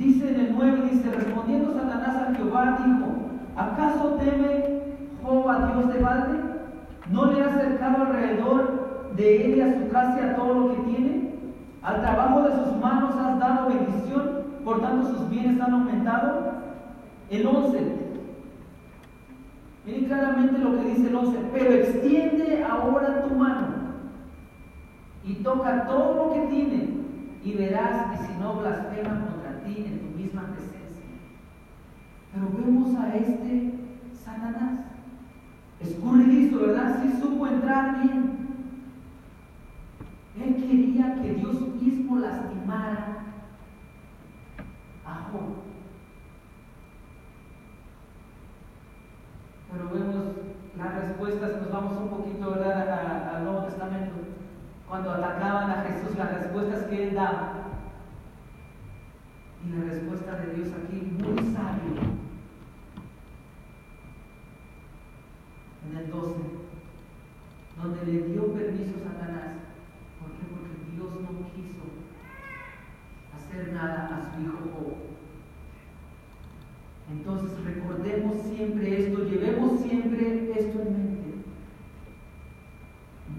Dice 0.00 0.30
en 0.30 0.40
el 0.40 0.54
9, 0.56 0.88
dice, 0.90 1.10
respondiendo 1.10 1.74
Satanás 1.74 2.16
a 2.16 2.34
Jehová, 2.34 2.78
dijo, 2.86 3.06
¿acaso 3.54 4.16
teme 4.18 4.80
Job 5.22 5.46
a 5.46 5.66
Dios 5.66 5.92
de 5.92 6.00
balde? 6.00 6.38
¿No 7.10 7.26
le 7.26 7.42
ha 7.42 7.48
acercado 7.48 8.04
alrededor 8.04 9.12
de 9.14 9.44
él 9.44 9.58
y 9.58 9.60
a 9.60 9.78
su 9.78 9.90
casa 9.90 10.18
y 10.18 10.24
a 10.24 10.36
todo 10.36 10.54
lo 10.54 10.68
que 10.70 10.90
tiene? 10.90 11.34
Al 11.82 12.00
trabajo 12.00 12.40
de 12.44 12.64
sus 12.64 12.76
manos 12.80 13.14
has 13.14 13.38
dado 13.38 13.68
bendición 13.68 14.40
por 14.64 14.80
tanto 14.80 15.18
sus 15.18 15.28
bienes 15.28 15.60
han 15.60 15.74
aumentado. 15.74 16.50
El 17.28 17.46
11. 17.46 17.96
Miren 19.84 20.04
claramente 20.06 20.58
lo 20.60 20.78
que 20.78 20.88
dice 20.88 21.08
el 21.08 21.14
11. 21.14 21.38
Pero 21.52 21.72
extiende 21.74 22.64
ahora 22.64 23.22
tu 23.28 23.34
mano 23.34 23.66
y 25.24 25.34
toca 25.34 25.84
todo 25.84 26.14
lo 26.14 26.32
que 26.32 26.40
tiene 26.46 27.00
y 27.42 27.54
verás 27.54 28.10
que 28.10 28.26
si 28.26 28.32
no 28.38 28.54
blasfema 28.56 29.20
contra 29.20 29.62
ti 29.64 29.84
en 29.86 30.00
tu 30.00 30.18
misma 30.18 30.42
presencia. 30.52 31.04
Pero 32.32 32.48
vemos 32.56 32.94
a 32.96 33.16
este 33.16 33.74
Satanás. 34.14 34.80
Escurridizo, 35.80 36.60
¿verdad? 36.60 37.02
Sí 37.02 37.20
supo 37.20 37.46
entrar 37.46 38.02
bien. 38.02 38.38
Él 40.40 40.54
quería 40.56 41.20
que 41.20 41.34
Dios 41.34 41.60
mismo 41.80 42.18
lastimara 42.18 43.20
pero 49.70 49.90
vemos 49.92 50.16
las 50.76 50.94
respuestas, 50.94 51.62
nos 51.62 51.70
vamos 51.70 51.96
un 51.98 52.08
poquito 52.08 52.54
al 52.54 53.44
Nuevo 53.44 53.64
Testamento, 53.64 54.14
cuando 54.88 55.12
atacaban 55.12 55.70
a 55.70 55.84
Jesús, 55.84 56.16
las 56.16 56.32
respuestas 56.32 56.84
que 56.84 57.08
él 57.08 57.14
daba. 57.14 57.54
Y 59.64 59.76
la 59.76 59.84
respuesta 59.84 60.36
de 60.36 60.54
Dios 60.54 60.68
aquí, 60.72 61.16
muy 61.18 61.54
sabio. 61.54 62.20
Entonces 77.10 77.64
recordemos 77.64 78.40
siempre 78.42 79.06
esto, 79.06 79.24
llevemos 79.24 79.80
siempre 79.80 80.52
esto 80.58 80.80
en 80.80 80.92
mente. 80.92 81.34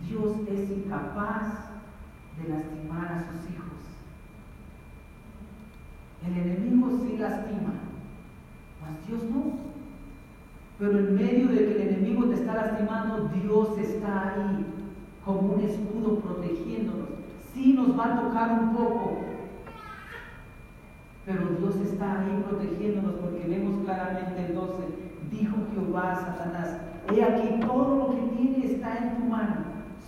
Dios 0.08 0.38
es 0.50 0.70
incapaz 0.70 1.72
de 2.38 2.50
lastimar 2.54 3.12
a 3.12 3.20
sus 3.20 3.50
hijos. 3.50 3.80
El 6.28 6.38
enemigo 6.38 6.90
sí 7.02 7.18
lastima, 7.18 7.74
mas 8.82 9.08
Dios 9.08 9.24
no. 9.24 9.60
Pero 10.78 11.00
en 11.00 11.16
medio 11.16 11.48
de 11.48 11.58
que 11.58 11.72
el 11.72 11.90
enemigo 11.90 12.26
te 12.26 12.36
está 12.36 12.54
lastimando, 12.54 13.30
Dios 13.30 13.78
está 13.78 14.34
ahí 14.34 14.66
como 15.24 15.54
un 15.54 15.62
escudo 15.62 16.20
protegiéndonos. 16.20 17.10
Sí 17.54 17.74
nos 17.74 17.98
va 17.98 18.14
a 18.14 18.22
tocar 18.22 18.60
un 18.60 18.76
poco, 18.76 19.18
pero 21.26 21.50
Dios 21.60 21.76
está 22.02 22.20
ahí 22.20 22.44
protegiéndonos 22.50 23.14
porque 23.22 23.48
vemos 23.48 23.86
claramente 23.86 24.48
el 24.48 24.56
12. 24.56 24.74
Dijo 25.30 25.56
Jehová 25.72 26.14
a 26.14 26.16
Satanás, 26.16 26.82
he 27.14 27.24
aquí 27.24 27.60
todo 27.60 27.96
lo 27.96 28.16
que 28.16 28.36
tiene 28.36 28.66
está 28.66 28.98
en 28.98 29.18
tu 29.18 29.26
mano, 29.26 29.58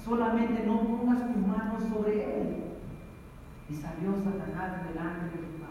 solamente 0.04 0.66
no 0.66 0.80
pongas 0.82 1.32
tu 1.32 1.40
mano 1.40 1.80
sobre 1.80 2.42
él. 2.42 2.48
Y 3.70 3.76
salió 3.76 4.16
Satanás 4.16 4.88
delante 4.88 5.26
de 5.26 5.44
Jehová. 5.44 5.70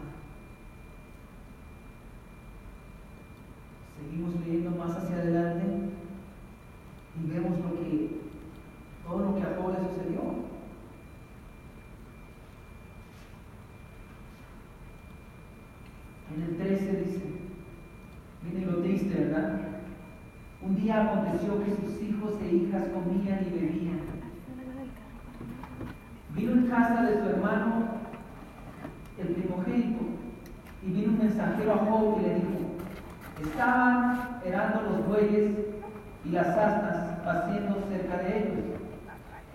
Seguimos 3.99 4.35
leyendo 4.39 4.71
más 4.71 4.95
hacia 4.95 5.17
adelante 5.17 5.65
y 7.21 7.29
vemos 7.29 7.59
lo 7.59 7.79
que, 7.79 8.21
todo 9.05 9.19
lo 9.19 9.35
que 9.35 9.43
a 9.43 9.49
le 9.49 9.89
sucedió. 9.89 10.53
En 16.35 16.41
el 16.41 16.57
13 16.57 17.03
dice, 17.03 17.21
miren 18.41 18.71
lo 18.71 18.81
triste, 18.81 19.13
¿verdad? 19.13 19.59
Un 20.61 20.75
día 20.75 21.11
que 21.31 21.75
sus 21.75 22.01
hijos 22.01 22.33
e 22.41 22.55
hijas 22.55 22.83
comían 22.93 23.39
y 23.47 23.49
bebían. 23.49 24.01
Vino 26.35 26.51
en 26.53 26.67
casa 26.67 27.03
de 27.03 27.21
su 27.21 27.29
hermano, 27.29 27.85
el 29.17 29.27
primogénito, 29.27 30.03
y 30.81 30.91
vino 30.91 31.11
un 31.11 31.19
mensajero 31.19 31.73
a 31.73 31.77
Job 31.77 32.19
y 32.19 32.23
le 32.23 32.35
dijo, 32.35 32.49
estaban 33.41 34.39
erando 34.43 34.81
los 34.81 35.07
bueyes 35.07 35.51
y 36.25 36.29
las 36.29 36.47
asnas 36.47 37.19
paciendo 37.23 37.83
cerca 37.89 38.17
de 38.17 38.37
ellos. 38.37 38.65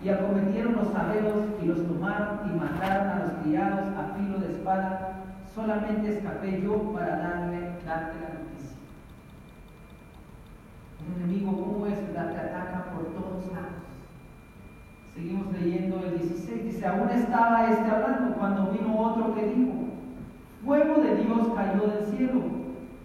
Y 0.01 0.09
acometieron 0.09 0.75
los 0.75 0.95
abeos 0.95 1.45
y 1.61 1.65
los 1.65 1.85
tomaron 1.85 2.39
y 2.49 2.57
mataron 2.57 3.09
a 3.09 3.19
los 3.19 3.31
criados 3.43 3.85
a 3.97 4.15
filo 4.15 4.39
de 4.39 4.53
espada 4.53 5.19
solamente 5.53 6.17
escapé 6.17 6.61
yo 6.61 6.93
para 6.93 7.17
darle, 7.17 7.59
darte 7.85 8.15
la 8.21 8.48
enemigo, 11.15 11.51
¿cómo 11.51 11.87
es? 11.87 11.99
Te 12.13 12.17
ataca 12.17 12.91
por 12.93 13.05
todos 13.13 13.45
lados. 13.53 13.79
Seguimos 15.13 15.51
leyendo 15.53 15.99
el 15.99 16.19
16. 16.19 16.65
Dice, 16.65 16.85
aún 16.85 17.09
estaba 17.09 17.69
este 17.69 17.89
hablando 17.89 18.35
cuando 18.35 18.71
vino 18.71 18.97
otro 18.97 19.35
que 19.35 19.47
dijo, 19.47 19.73
fuego 20.63 21.01
de 21.01 21.15
Dios 21.23 21.47
cayó 21.55 21.87
del 21.87 22.05
cielo, 22.05 22.41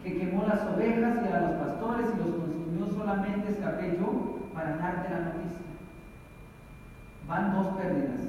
que 0.02 0.18
quemó 0.18 0.44
las 0.44 0.62
ovejas 0.66 1.18
y 1.25 1.32
a 1.32 1.40
los 1.40 1.50
pastores 1.52 2.06
y 2.14 2.18
los 2.18 2.37
consumió, 2.37 2.87
solamente 2.87 3.50
escapé 3.50 3.99
yo 3.99 4.49
para 4.52 4.76
darte 4.76 5.11
la 5.11 5.20
noticia. 5.20 5.64
Van 7.26 7.54
dos 7.54 7.68
pérdidas. 7.68 8.20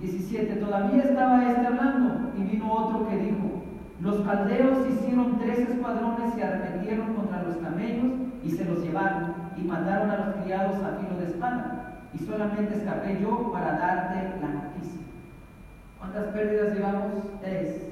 17. 0.00 0.56
Todavía 0.56 1.02
estaba 1.04 1.48
este 1.48 1.66
hablando 1.66 2.32
y 2.36 2.42
vino 2.42 2.72
otro 2.72 3.08
que 3.08 3.16
dijo, 3.18 3.51
los 4.00 4.20
caldeos 4.22 4.86
hicieron 4.88 5.38
tres 5.38 5.60
escuadrones 5.60 6.36
y 6.36 6.42
arremetieron 6.42 7.14
contra 7.14 7.42
los 7.42 7.56
camellos 7.56 8.12
y 8.44 8.50
se 8.50 8.64
los 8.64 8.80
llevaron 8.80 9.34
y 9.56 9.62
mandaron 9.62 10.10
a 10.10 10.16
los 10.16 10.36
criados 10.36 10.76
a 10.82 10.98
filo 10.98 11.18
de 11.18 11.26
espada. 11.26 12.08
Y 12.12 12.18
solamente 12.18 12.74
escapé 12.74 13.20
yo 13.22 13.52
para 13.52 13.78
darte 13.78 14.40
la 14.40 14.48
noticia. 14.48 15.00
¿Cuántas 15.98 16.26
pérdidas 16.26 16.74
llevamos? 16.74 17.22
Tres. 17.40 17.88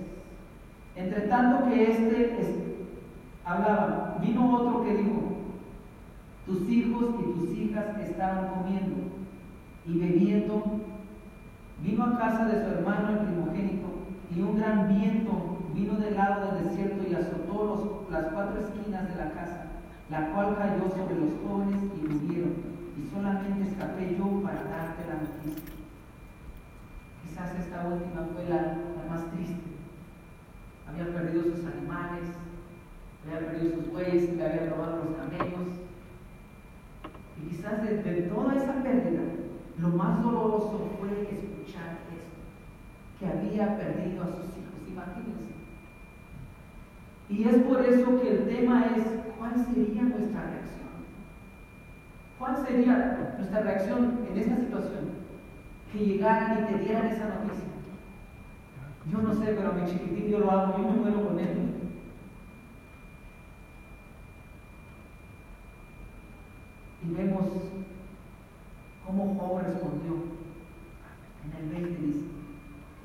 Entre 0.97 1.21
tanto 1.23 1.69
que 1.69 1.91
este 1.91 2.71
hablaba, 3.45 4.19
vino 4.21 4.55
otro 4.55 4.85
que 4.85 4.97
dijo, 4.97 5.21
tus 6.45 6.69
hijos 6.69 7.15
y 7.21 7.33
tus 7.33 7.57
hijas 7.57 7.99
estaban 8.01 8.49
comiendo 8.49 8.97
y 9.87 9.99
bebiendo 9.99 10.81
Vino 11.83 12.05
a 12.05 12.19
casa 12.19 12.45
de 12.45 12.63
su 12.63 12.71
hermano 12.73 13.09
el 13.09 13.19
primogénito, 13.27 13.89
y 14.35 14.43
un 14.43 14.59
gran 14.59 14.89
viento 14.89 15.50
vino 15.75 15.95
del 15.95 16.17
lado 16.17 16.55
del 16.55 16.69
desierto 16.69 17.05
y 17.09 17.15
azotó 17.15 18.07
las 18.11 18.27
cuatro 18.33 18.61
esquinas 18.61 19.09
de 19.09 19.17
la 19.17 19.31
casa, 19.31 19.67
la 20.11 20.33
cual 20.33 20.57
cayó 20.57 20.91
sobre 20.91 21.15
los 21.15 21.31
jóvenes 21.47 21.83
y 21.97 22.09
murieron, 22.09 22.55
y 22.97 23.09
solamente 23.15 23.71
escapé 23.71 24.17
yo 24.19 24.43
para 24.43 24.65
darte 24.65 25.07
la 25.07 25.15
noticia. 25.23 25.75
Quizás 27.23 27.55
esta 27.59 27.87
última 27.87 28.29
fue 28.35 28.49
la, 28.49 28.77
más 29.09 29.31
triste. 29.33 29.71
Había 30.89 31.13
perdido 31.13 31.45
sus 31.45 31.65
animales, 31.65 32.31
había 33.25 33.51
perdido 33.51 33.77
sus 33.77 33.93
bueyes, 33.93 34.37
le 34.37 34.45
había 34.45 34.71
robado 34.71 35.05
los 35.05 35.17
camellos. 35.17 35.69
Y 37.39 37.49
quizás 37.49 37.83
de 37.83 38.23
toda 38.23 38.55
esa 38.55 38.83
pérdida, 38.83 39.23
lo 39.79 39.89
más 39.89 40.23
doloroso 40.23 40.91
fue 40.99 41.11
escuchar 41.23 41.99
esto, 42.13 43.19
que 43.19 43.27
había 43.27 43.77
perdido 43.79 44.23
a 44.25 44.27
sus 44.27 44.57
hijos. 44.59 44.89
Imagínense. 44.89 45.50
Y 47.31 47.45
es 47.45 47.63
por 47.63 47.81
eso 47.83 48.21
que 48.21 48.31
el 48.31 48.49
tema 48.49 48.87
es, 48.97 49.05
¿cuál 49.39 49.55
sería 49.55 50.03
nuestra 50.03 50.43
reacción? 50.43 50.91
¿Cuál 52.39 52.67
sería 52.67 53.35
nuestra 53.39 53.61
reacción 53.61 54.27
en 54.29 54.39
esta 54.39 54.57
situación? 54.57 55.11
Que 55.93 55.99
llegaran 56.01 56.65
y 56.65 56.73
te 56.73 56.79
dieran 56.81 57.07
esa 57.07 57.29
noticia. 57.29 57.69
Yo 59.11 59.19
no 59.19 59.33
sé, 59.35 59.55
pero 59.55 59.73
mi 59.73 59.87
chiquitín 59.87 60.29
yo 60.29 60.41
lo 60.41 60.51
hago, 60.51 60.77
yo 60.77 60.91
me 60.91 60.99
muero 60.99 61.29
con 61.29 61.39
él. 61.39 61.71
Y 67.03 67.15
vemos 67.15 67.47
¿Cómo 69.11 69.35
Job 69.35 69.63
respondió? 69.63 70.13
En 71.45 71.65
el 71.65 71.71
20 71.71 72.07
dice, 72.07 72.27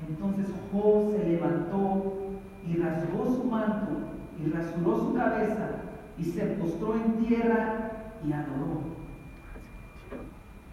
entonces 0.08 0.46
Job 0.70 1.10
se 1.10 1.28
levantó 1.28 2.16
y 2.64 2.76
rasgó 2.76 3.24
su 3.24 3.44
manto 3.44 4.06
y 4.38 4.50
rasuró 4.50 4.98
su 4.98 5.14
cabeza 5.14 5.70
y 6.18 6.24
se 6.24 6.42
postró 6.46 6.94
en 6.94 7.26
tierra 7.26 7.90
y 8.26 8.32
adoró. 8.32 8.96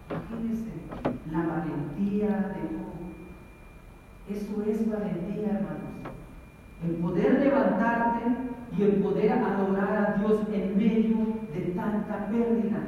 Imagínense 0.09 0.71
la 1.31 1.39
valentía 1.39 2.27
de 2.27 2.61
Job. 2.77 2.93
Eso 4.29 4.63
es 4.63 4.89
valentía, 4.89 5.47
hermanos. 5.47 5.93
El 6.83 6.95
poder 6.95 7.39
levantarte 7.39 8.25
y 8.77 8.83
el 8.83 8.91
poder 9.03 9.31
adorar 9.31 9.97
a 9.97 10.19
Dios 10.19 10.41
en 10.51 10.77
medio 10.77 11.17
de 11.53 11.73
tanta 11.75 12.27
pérdida 12.27 12.79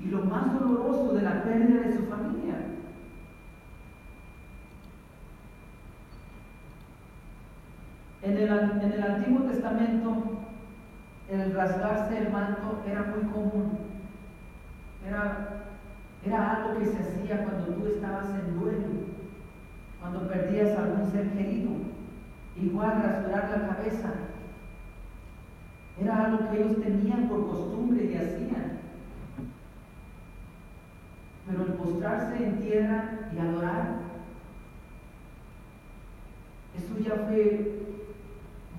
y 0.00 0.06
lo 0.06 0.24
más 0.24 0.58
doloroso 0.58 1.14
de 1.14 1.22
la 1.22 1.42
pérdida 1.42 1.80
de 1.80 1.96
su 1.96 2.04
familia. 2.06 2.54
En 8.22 8.36
el, 8.36 8.48
en 8.48 8.92
el 8.92 9.02
Antiguo 9.02 9.42
Testamento, 9.46 10.29
el 11.30 11.54
rasgarse 11.54 12.18
el 12.18 12.32
manto 12.32 12.82
era 12.86 13.02
muy 13.04 13.30
común. 13.30 13.78
Era, 15.06 15.64
era 16.24 16.56
algo 16.56 16.78
que 16.78 16.86
se 16.86 16.98
hacía 16.98 17.44
cuando 17.44 17.74
tú 17.74 17.86
estabas 17.86 18.30
en 18.30 18.58
duelo, 18.58 18.88
cuando 20.00 20.28
perdías 20.28 20.76
a 20.76 20.84
algún 20.84 21.10
ser 21.10 21.30
querido. 21.30 21.70
Igual 22.56 23.02
rasurar 23.02 23.50
la 23.50 23.74
cabeza. 23.74 24.10
Era 26.00 26.26
algo 26.26 26.50
que 26.50 26.62
ellos 26.62 26.82
tenían 26.82 27.28
por 27.28 27.48
costumbre 27.48 28.04
y 28.04 28.16
hacían 28.16 28.80
pero 31.50 31.64
el 31.64 31.72
postrarse 31.72 32.44
en 32.44 32.60
tierra 32.60 33.28
y 33.34 33.38
adorar, 33.38 33.98
eso 36.76 36.98
ya 37.00 37.26
fue 37.26 37.86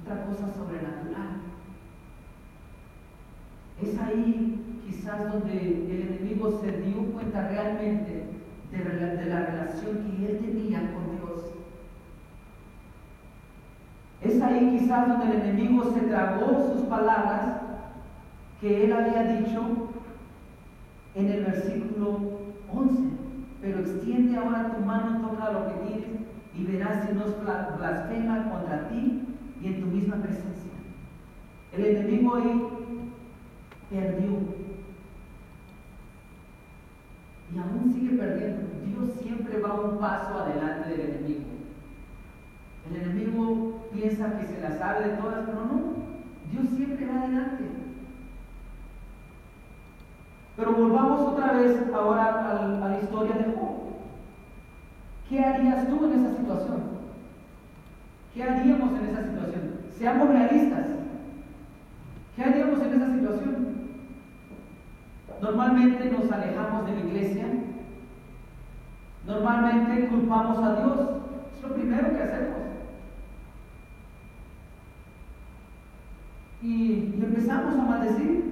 otra 0.02 0.26
cosa 0.26 0.54
sobrenatural. 0.54 1.51
Ahí 4.02 4.82
quizás 4.86 5.32
donde 5.32 5.58
el 5.58 6.08
enemigo 6.10 6.60
se 6.62 6.72
dio 6.82 7.12
cuenta 7.14 7.48
realmente 7.48 8.24
de, 8.72 9.26
la 9.30 9.46
relación 9.46 9.98
que 10.04 10.32
él 10.32 10.40
tenía 10.40 10.80
con 10.94 11.18
Dios. 11.18 11.52
Es 14.22 14.42
ahí 14.42 14.78
quizás 14.78 15.08
donde 15.08 15.26
el 15.26 15.42
enemigo 15.42 15.92
se 15.94 16.02
tragó 16.02 16.74
sus 16.74 16.82
palabras 16.88 17.62
que 18.60 18.86
él 18.86 18.94
había 18.94 19.40
dicho 19.40 19.90
en 21.16 21.30
el 21.30 21.46
versículo 21.46 22.40
11. 22.74 23.04
Pero 23.62 23.80
extiende 23.80 24.38
ahora 24.38 24.76
tu 24.76 24.86
mano, 24.86 25.30
toca 25.30 25.52
lo 25.52 25.68
que 25.68 25.88
tienes 25.88 26.22
y 26.56 26.64
verás 26.64 27.06
si 27.08 27.14
no 27.14 27.26
blasfema 27.78 28.50
contra 28.50 28.88
ti 28.90 29.24
y 29.62 29.68
en 29.68 29.82
tu 29.82 29.88
misma 29.88 30.16
presencia. 30.18 30.72
El 31.72 31.86
enemigo 31.86 32.36
ahí 32.36 32.81
perdió. 33.92 34.32
Y 37.54 37.60
aún 37.60 37.94
sigue 37.94 38.18
perdiendo. 38.18 38.62
Dios 38.86 39.10
siempre 39.22 39.60
va 39.60 39.82
un 39.82 40.00
paso 40.00 40.40
adelante 40.40 40.90
del 40.90 41.02
enemigo. 41.02 41.42
El 42.90 43.02
enemigo 43.02 43.88
piensa 43.94 44.40
que 44.40 44.48
se 44.48 44.62
la 44.62 44.78
sabe 44.78 45.10
de 45.10 45.18
todas, 45.18 45.46
pero 45.46 45.66
no. 45.66 45.94
Dios 46.52 46.66
siempre 46.76 47.06
va 47.06 47.22
adelante. 47.22 47.64
Pero 50.56 50.74
volvamos 50.74 51.22
otra 51.22 51.54
vez 51.54 51.78
ahora 51.94 52.80
a, 52.82 52.90
la 52.90 53.00
historia 53.02 53.36
de 53.36 53.54
Job. 53.54 53.72
¿Qué 55.30 55.40
harías 55.40 55.88
tú 55.88 56.06
en 56.06 56.20
esa 56.20 56.38
situación? 56.38 56.82
¿Qué 58.34 58.44
haríamos 58.44 58.94
en 59.00 59.06
esa 59.08 59.24
situación? 59.24 59.72
Seamos 59.98 60.30
realistas. 60.30 60.88
¿Qué 62.36 62.44
haríamos 62.44 62.82
en 62.82 62.94
esa 62.94 63.14
situación? 63.14 63.71
Normalmente 65.42 66.12
nos 66.12 66.32
alejamos 66.32 66.86
de 66.86 66.94
la 66.94 67.00
iglesia. 67.00 67.48
Normalmente 69.26 70.08
culpamos 70.08 70.58
a 70.60 70.76
Dios. 70.76 71.00
Es 71.56 71.64
lo 71.64 71.74
primero 71.74 72.10
que 72.10 72.24
hacemos. 72.24 72.58
Y, 76.62 77.16
empezamos 77.22 77.74
a 77.74 77.84
maldecir. 77.84 78.52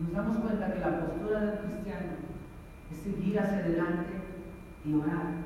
nos 0.00 0.12
damos 0.12 0.36
cuenta 0.38 0.72
que 0.72 0.80
la 0.80 1.00
postura 1.00 1.40
del 1.40 1.58
cristiano 1.60 2.12
es 2.90 2.98
seguir 2.98 3.38
hacia 3.38 3.58
adelante 3.58 4.10
y 4.84 4.94
orar. 4.94 5.42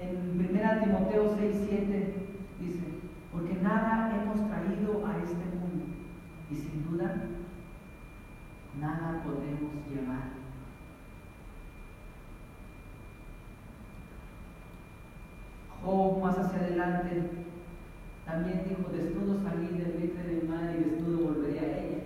En 0.00 0.38
1 0.38 0.84
Timoteo 0.84 1.34
6, 1.36 1.56
7 1.68 2.14
dice, 2.60 2.82
porque 3.32 3.54
nada 3.54 4.22
hemos 4.22 4.48
traído 4.48 5.06
a 5.06 5.18
este 5.18 5.44
mundo 5.56 5.84
y 6.50 6.54
sin 6.54 6.90
duda 6.90 7.14
nada 8.80 9.22
podemos 9.24 9.72
llevar. 9.88 10.44
Job 15.82 16.22
más 16.22 16.38
hacia 16.38 16.60
adelante 16.60 17.44
también 18.24 18.64
dijo, 18.66 18.90
desnudo 18.90 19.42
salí 19.42 19.78
del 19.78 19.92
vientre 19.92 20.24
de 20.24 20.42
mi 20.42 20.48
madre 20.48 20.78
y 20.80 20.90
desnudo 20.90 21.28
volveré 21.28 21.58
a 21.60 21.78
ella. 21.78 21.98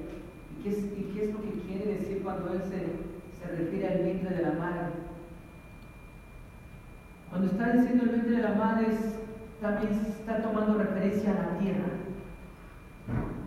¿Y 0.51 0.63
qué 0.63 0.71
es, 0.71 0.79
y 0.79 1.13
qué 1.15 1.25
es 1.25 1.33
lo 1.33 1.43
que 1.43 1.61
quiere 1.61 1.95
decir 1.95 2.23
cuando 2.23 2.53
él 2.55 2.63
se, 2.63 3.39
se 3.39 3.57
refiere 3.57 3.89
al 3.89 4.03
vientre 4.03 4.37
de 4.37 4.43
la 4.43 4.53
madre? 4.53 4.93
Cuando 7.31 7.47
está 7.47 7.73
diciendo 7.73 8.05
el 8.05 8.11
vientre 8.11 8.37
de 8.37 8.43
la 8.43 8.55
madre, 8.55 8.87
también 9.79 10.07
está 10.07 10.43
tomando 10.43 10.79
referencia 10.79 11.31
a 11.31 11.53
la 11.53 11.59
tierra. 11.59 11.85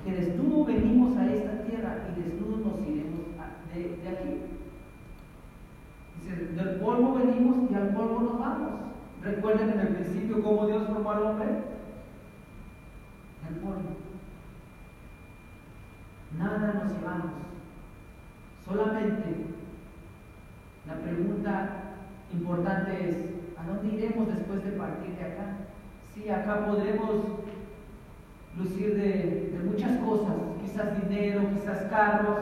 Que 0.03 0.11
desnudo 0.11 0.65
venimos 0.65 1.17
a 1.17 1.31
esta 1.31 1.63
tierra 1.63 1.97
y 2.09 2.21
desnudo 2.21 2.57
nos 2.57 2.87
iremos 2.87 3.27
de, 3.73 3.97
de 3.97 4.09
aquí. 4.09 4.41
Dice, 6.21 6.53
del 6.53 6.79
polvo 6.79 7.15
venimos 7.15 7.69
y 7.69 7.75
al 7.75 7.89
polvo 7.89 8.19
nos 8.21 8.39
vamos. 8.39 8.71
Recuerden 9.21 9.69
en 9.71 9.79
el 9.79 9.87
principio 9.89 10.41
cómo 10.41 10.65
Dios 10.67 10.87
formó 10.87 11.11
al 11.11 11.23
hombre 11.23 11.71
Nada 16.37 16.73
nos 16.73 16.93
llevamos. 16.93 17.31
Solamente 18.65 19.35
la 20.87 20.95
pregunta 20.95 21.69
importante 22.31 23.09
es, 23.09 23.17
¿a 23.59 23.67
dónde 23.67 23.95
iremos 23.95 24.27
después 24.29 24.63
de 24.63 24.71
partir 24.71 25.15
de 25.17 25.23
acá? 25.23 25.57
Sí, 26.13 26.29
acá 26.29 26.65
podremos 26.65 27.21
lucir 28.57 28.95
de, 28.95 29.61
muchas 29.63 29.97
cosas, 29.99 30.35
quizás 30.61 31.07
dinero, 31.07 31.49
quizás 31.53 31.83
carros, 31.89 32.39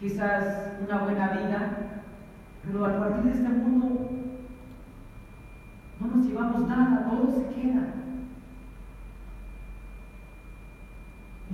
quizás 0.00 0.72
una 0.82 1.02
buena 1.02 1.28
vida, 1.32 2.00
pero 2.64 2.84
al 2.84 2.98
partir 2.98 3.24
de 3.24 3.32
este 3.32 3.48
mundo 3.48 4.10
no 6.00 6.06
nos 6.06 6.26
llevamos 6.26 6.66
nada, 6.66 7.06
todo 7.10 7.30
se 7.30 7.54
queda. 7.54 7.94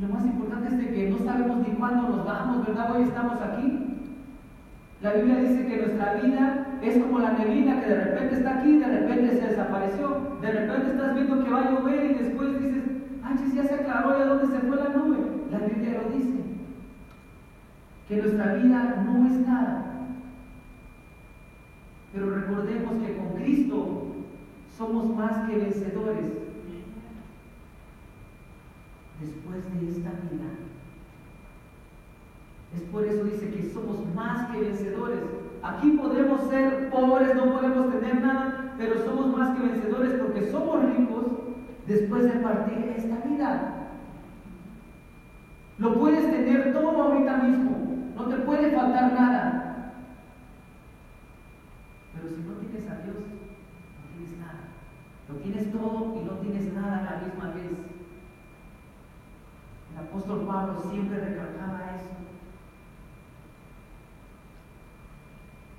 lo 0.01 0.09
más 0.09 0.25
importante 0.25 0.83
es 0.83 0.93
que 0.93 1.11
no 1.11 1.19
sabemos 1.19 1.59
ni 1.59 1.75
cuándo 1.75 2.09
nos 2.09 2.25
vamos, 2.25 2.67
¿verdad? 2.67 2.97
Hoy 2.97 3.03
estamos 3.03 3.39
aquí. 3.43 3.99
La 5.03 5.13
Biblia 5.13 5.37
dice 5.37 5.67
que 5.67 5.77
nuestra 5.77 6.15
vida 6.15 6.70
es 6.83 7.03
como 7.03 7.19
la 7.19 7.33
neblina 7.33 7.81
que 7.81 7.89
de 7.89 8.05
repente 8.05 8.37
está 8.37 8.59
aquí, 8.59 8.79
de 8.79 8.87
repente 8.87 9.37
se 9.37 9.49
desapareció. 9.49 10.39
De 10.41 10.51
repente 10.51 10.91
estás 10.91 11.15
viendo 11.15 11.45
que 11.45 11.51
va 11.51 11.61
a 11.61 11.71
llover 11.71 12.11
y 12.11 12.15
después 12.15 12.59
dices, 12.59 12.85
ay, 13.23 13.37
ya 13.55 13.65
se 13.65 13.75
aclaró, 13.75 14.19
¿y 14.19 14.23
a 14.23 14.27
dónde 14.27 14.47
se 14.47 14.67
fue 14.67 14.77
la 14.77 14.89
nube? 14.89 15.19
La 15.51 15.59
Biblia 15.59 16.03
lo 16.03 16.17
dice. 16.17 16.41
Que 18.09 18.17
nuestra 18.17 18.55
vida 18.55 19.05
no 19.05 19.27
es 19.27 19.47
nada. 19.47 19.85
Pero 22.13 22.31
recordemos 22.31 22.95
que 23.05 23.17
con 23.17 23.35
Cristo 23.35 24.07
somos 24.77 25.15
más 25.17 25.49
que 25.49 25.59
vencedores 25.59 26.27
después 29.21 29.81
de 29.81 29.89
esta 29.91 30.11
vida. 30.11 30.51
Es 32.75 32.83
por 32.83 33.05
eso 33.05 33.25
dice 33.25 33.51
que 33.51 33.71
somos 33.71 34.15
más 34.15 34.51
que 34.51 34.61
vencedores. 34.61 35.21
Aquí 35.63 35.91
podremos 35.91 36.49
ser 36.49 36.91
pobres, 36.91 37.35
no 37.35 37.53
podemos 37.53 37.91
tener 37.91 38.21
nada, 38.21 38.75
pero 38.79 39.05
somos 39.05 39.37
más 39.37 39.57
que 39.57 39.67
vencedores 39.67 40.13
porque 40.15 40.51
somos 40.51 40.85
ricos 40.85 41.27
después 41.87 42.25
de 42.25 42.41
partir 42.41 42.95
esta 42.97 43.17
vida. 43.27 43.81
Lo 45.79 45.99
puedes 45.99 46.31
tener 46.31 46.73
todo 46.73 47.03
ahorita 47.03 47.37
mismo, 47.39 47.77
no 48.17 48.25
te 48.27 48.37
puede 48.37 48.71
faltar 48.71 49.13
nada. 49.13 49.95
Pero 52.15 52.29
si 52.29 52.43
no 52.43 52.53
tienes 52.55 52.91
a 52.91 52.97
Dios, 53.03 53.17
no 53.17 54.17
tienes 54.17 54.39
nada. 54.39 54.61
Lo 55.29 55.37
tienes 55.37 55.73
todo 55.73 56.21
y 56.21 56.25
no 56.25 56.33
tienes 56.33 56.73
nada 56.75 56.99
a 56.99 57.03
la 57.03 57.27
misma 57.27 57.55
vez. 57.55 57.71
El 59.93 60.07
apóstol 60.07 60.47
Pablo 60.47 60.81
siempre 60.91 61.19
recalcaba 61.19 61.97
eso. 61.97 62.21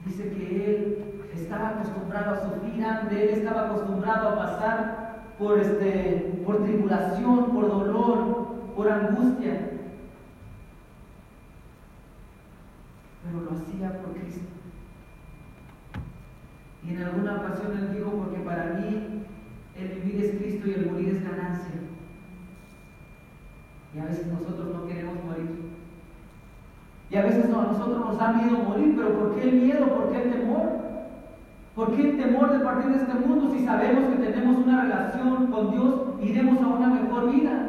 Dice 0.06 0.30
que 0.32 0.66
él 0.66 1.30
estaba 1.34 1.78
acostumbrado 2.12 2.34
a 2.34 2.42
sufrir 2.42 2.86
hambre, 2.86 3.24
él 3.24 3.30
estaba 3.40 3.68
acostumbrado 3.68 4.30
a 4.30 4.36
pasar 4.36 5.24
por, 5.38 5.60
este, 5.60 6.42
por 6.46 6.64
tribulación, 6.64 7.52
por 7.52 7.70
dolor, 7.70 8.48
por 8.76 8.92
angustia. 8.92 9.70
Pero 13.24 13.42
lo 13.42 13.52
hacía 13.52 14.02
por 14.02 14.14
Cristo. 14.14 14.42
Y 16.84 16.90
en 16.96 17.04
alguna 17.04 17.38
ocasión 17.38 17.78
él 17.78 17.96
dijo, 17.96 18.12
porque 18.12 18.40
para 18.40 18.66
mí 18.74 19.24
el 19.78 19.88
vivir 19.88 20.26
es 20.26 20.36
Cristo 20.38 20.68
y 20.68 20.74
el 20.74 20.92
morir 20.92 21.10
es 21.10 21.24
ganancia. 21.24 21.76
Y 23.96 24.00
a 24.00 24.06
veces 24.06 24.28
nosotros 24.28 24.74
no 24.74 24.88
queremos 24.88 25.24
morir. 25.24 25.72
Y 27.10 27.16
a 27.16 27.24
veces 27.24 27.46
a 27.46 27.64
nosotros 27.64 28.00
nos 28.00 28.18
da 28.18 28.34
miedo 28.34 28.58
morir, 28.60 28.96
pero 28.96 29.20
¿por 29.20 29.36
qué 29.36 29.50
el 29.50 29.62
miedo? 29.62 29.86
¿Por 29.88 30.12
qué 30.12 30.24
el 30.24 30.32
temor? 30.32 30.81
¿Por 31.76 31.96
qué 31.96 32.02
el 32.02 32.18
temor 32.18 32.52
de 32.52 32.64
partir 32.64 32.92
de 32.92 32.98
este 32.98 33.14
mundo 33.14 33.54
si 33.54 33.66
sabemos 33.66 34.06
que 34.10 34.24
tenemos 34.24 34.58
una 34.58 34.82
relación 34.84 35.48
con 35.48 35.72
Dios, 35.72 36.02
iremos 36.22 36.62
a 36.62 36.68
una 36.68 36.88
mejor 36.88 37.32
vida? 37.32 37.68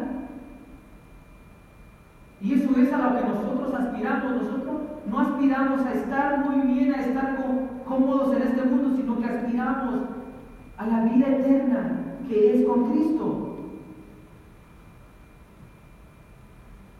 Y 2.40 2.54
eso 2.54 2.70
es 2.76 2.92
a 2.92 2.98
lo 2.98 3.16
que 3.16 3.28
nosotros 3.28 3.74
aspiramos. 3.74 4.42
Nosotros 4.42 4.80
no 5.08 5.20
aspiramos 5.20 5.86
a 5.86 5.92
estar 5.92 6.38
muy 6.44 6.72
bien, 6.72 6.94
a 6.94 7.00
estar 7.00 7.36
cómodos 7.86 8.36
en 8.36 8.42
este 8.42 8.62
mundo, 8.64 8.96
sino 8.96 9.18
que 9.20 9.26
aspiramos 9.26 10.00
a 10.76 10.86
la 10.86 11.04
vida 11.04 11.28
eterna 11.28 12.02
que 12.28 12.54
es 12.54 12.66
con 12.66 12.90
Cristo. 12.90 13.58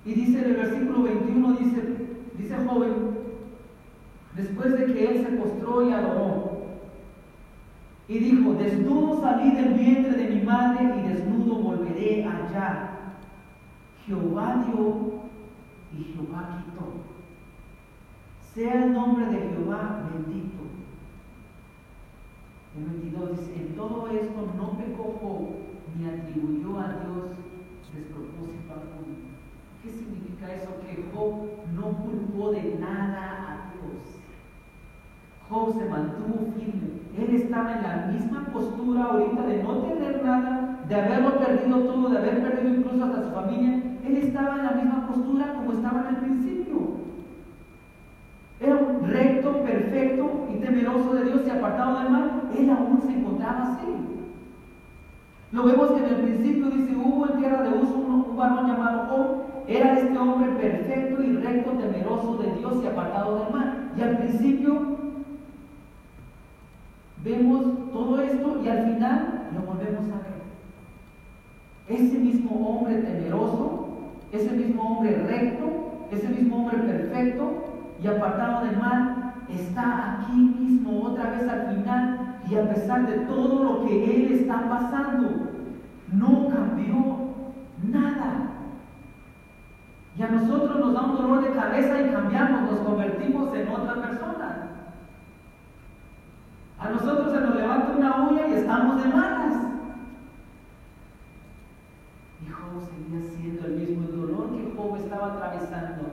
Y 0.05 0.15
dice 0.15 0.39
en 0.39 0.45
el 0.45 0.57
versículo 0.57 1.03
21, 1.05 1.53
dice, 1.55 1.83
dice 2.37 2.57
joven, 2.67 2.93
después 4.37 4.79
de 4.79 4.87
que 4.93 5.11
él 5.11 5.25
se 5.25 5.33
postró 5.37 5.89
y 5.89 5.93
adoró, 5.93 6.42
y 8.13 8.19
dijo, 8.19 8.53
desnudo 8.53 9.23
salí 9.23 9.53
del 9.53 9.73
vientre 9.73 10.13
de 10.13 10.35
mi 10.35 10.43
madre 10.43 10.85
y 10.99 11.09
desnudo 11.09 11.63
volveré 11.63 12.27
allá. 12.27 13.15
Jehová 14.05 14.67
dio 14.67 15.23
y 15.97 16.05
Jehová 16.13 16.63
quitó. 16.63 16.93
Sea 18.53 18.85
el 18.85 18.93
nombre 18.93 19.25
de 19.27 19.49
Jehová 19.49 20.11
bendito. 20.13 20.59
El 22.77 22.85
22 22.85 23.39
dice, 23.39 23.55
en 23.57 23.77
todo 23.77 24.07
esto 24.09 24.53
no 24.59 24.77
pecó 24.77 25.49
ni 25.99 26.07
atribuyó 26.07 26.81
a 26.81 26.89
Dios 26.89 27.31
despropósito 27.95 28.73
alguno. 28.73 29.33
¿Qué 29.83 29.91
significa 29.91 30.55
eso? 30.55 30.71
Que 30.87 31.03
Job 31.15 31.49
no 31.75 31.97
culpó 32.05 32.53
de 32.53 32.75
nada 32.79 33.49
a 33.49 33.73
Dios. 33.73 34.21
Job 35.49 35.79
se 35.79 35.89
mantuvo 35.89 36.53
firme. 36.59 37.02
Él 37.17 37.35
estaba 37.35 37.73
en 37.75 37.83
la 37.83 38.07
misma 38.11 38.47
postura 38.53 39.05
ahorita 39.05 39.47
de 39.47 39.63
no 39.63 39.77
tener 39.79 40.25
nada, 40.25 40.79
de 40.89 40.95
haberlo 40.95 41.39
perdido 41.39 41.79
todo, 41.81 42.09
de 42.09 42.19
haber 42.19 42.43
perdido 42.43 42.75
incluso 42.75 43.05
hasta 43.05 43.25
su 43.25 43.31
familia. 43.31 43.83
Él 44.07 44.17
estaba 44.17 44.57
en 44.57 44.65
la 44.65 44.71
misma 44.73 45.07
postura 45.07 45.55
como 45.55 45.73
estaba 45.73 46.01
en 46.01 46.15
el 46.15 46.21
principio. 46.23 46.79
Era 48.61 48.77
un 48.77 49.09
recto, 49.09 49.63
perfecto 49.63 50.47
y 50.55 50.61
temeroso 50.61 51.15
de 51.15 51.25
Dios 51.25 51.43
y 51.47 51.51
apartado 51.51 51.99
del 51.99 52.11
mal. 52.11 52.43
Él 52.57 52.71
aún 52.71 53.01
se 53.03 53.13
encontraba 53.13 53.75
así. 53.75 53.87
Lo 55.51 55.65
vemos 55.65 55.91
que 55.91 55.99
en 55.99 56.15
el 56.15 56.21
principio 56.23 56.71
dice, 56.71 56.97
hubo 56.97 57.27
en 57.27 57.39
tierra 57.39 57.63
de 57.63 57.79
uso 57.79 57.95
un, 57.95 58.37
varón 58.37 58.67
llamado 58.67 59.07
Job. 59.11 59.27
Era 59.69 59.99
este 59.99 60.17
hombre 60.17 60.51
perfecto 60.53 61.23
y 61.23 61.37
recto, 61.37 61.73
temeroso 61.73 62.39
de 62.39 62.55
Dios 62.55 62.81
y 62.83 62.87
apartado 62.87 63.39
del 63.41 63.53
mal. 63.53 63.93
Y 63.99 64.01
al 64.01 64.17
principio 64.17 65.02
vemos 67.25 67.65
todo 67.93 68.21
esto 68.21 68.61
y 68.65 68.69
al 68.69 68.85
final 68.85 69.49
lo 69.55 69.61
volvemos 69.63 70.05
a 70.11 70.19
ver. 70.23 70.43
Ese 71.89 72.19
mismo 72.19 72.51
hombre 72.69 72.97
temeroso, 72.97 73.89
ese 74.33 74.51
mismo 74.53 74.83
hombre 74.83 75.23
recto, 75.27 75.67
ese 76.11 76.29
mismo 76.29 76.57
hombre 76.57 76.79
perfecto 76.79 77.53
y 78.03 78.07
apartado 78.07 78.67
del 78.67 78.79
mal, 78.79 79.35
está 79.49 80.21
aquí 80.21 80.33
mismo 80.33 81.03
otra 81.03 81.31
vez 81.31 81.49
al 81.49 81.75
final 81.75 82.39
y 82.49 82.57
a 82.57 82.69
pesar 82.69 83.07
de 83.07 83.19
todo 83.27 83.63
lo 83.63 83.87
que 83.87 84.05
él 84.05 84.33
está 84.33 84.69
pasando, 84.69 85.51
no 86.13 86.49
cambió 86.49 86.95
nada. 87.83 88.49
Y 90.19 90.23
a 90.23 90.29
nosotros 90.29 90.79
nos 90.79 90.95
da 90.95 91.03
un 91.03 91.17
dolor 91.17 91.43
de 91.43 91.55
cabeza 91.55 92.03
y 92.03 92.11
cambiamos, 92.11 92.71
nos 92.71 92.81
convertimos 92.81 93.55
en 93.55 93.69
otra 93.69 93.95
persona. 93.95 94.32
A 96.83 96.91
nosotros 96.91 97.31
se 97.31 97.41
nos 97.41 97.55
levanta 97.55 97.95
una 97.97 98.29
uña 98.29 98.49
y 98.49 98.55
estamos 98.55 99.01
de 99.01 99.09
malas. 99.09 99.55
Y 102.45 102.51
Job 102.51 102.83
seguía 102.85 103.23
siendo 103.23 103.67
el 103.69 103.77
mismo 103.77 104.09
dolor 104.09 104.51
que 104.51 104.75
Job 104.77 104.97
estaba 104.97 105.35
atravesando. 105.35 106.11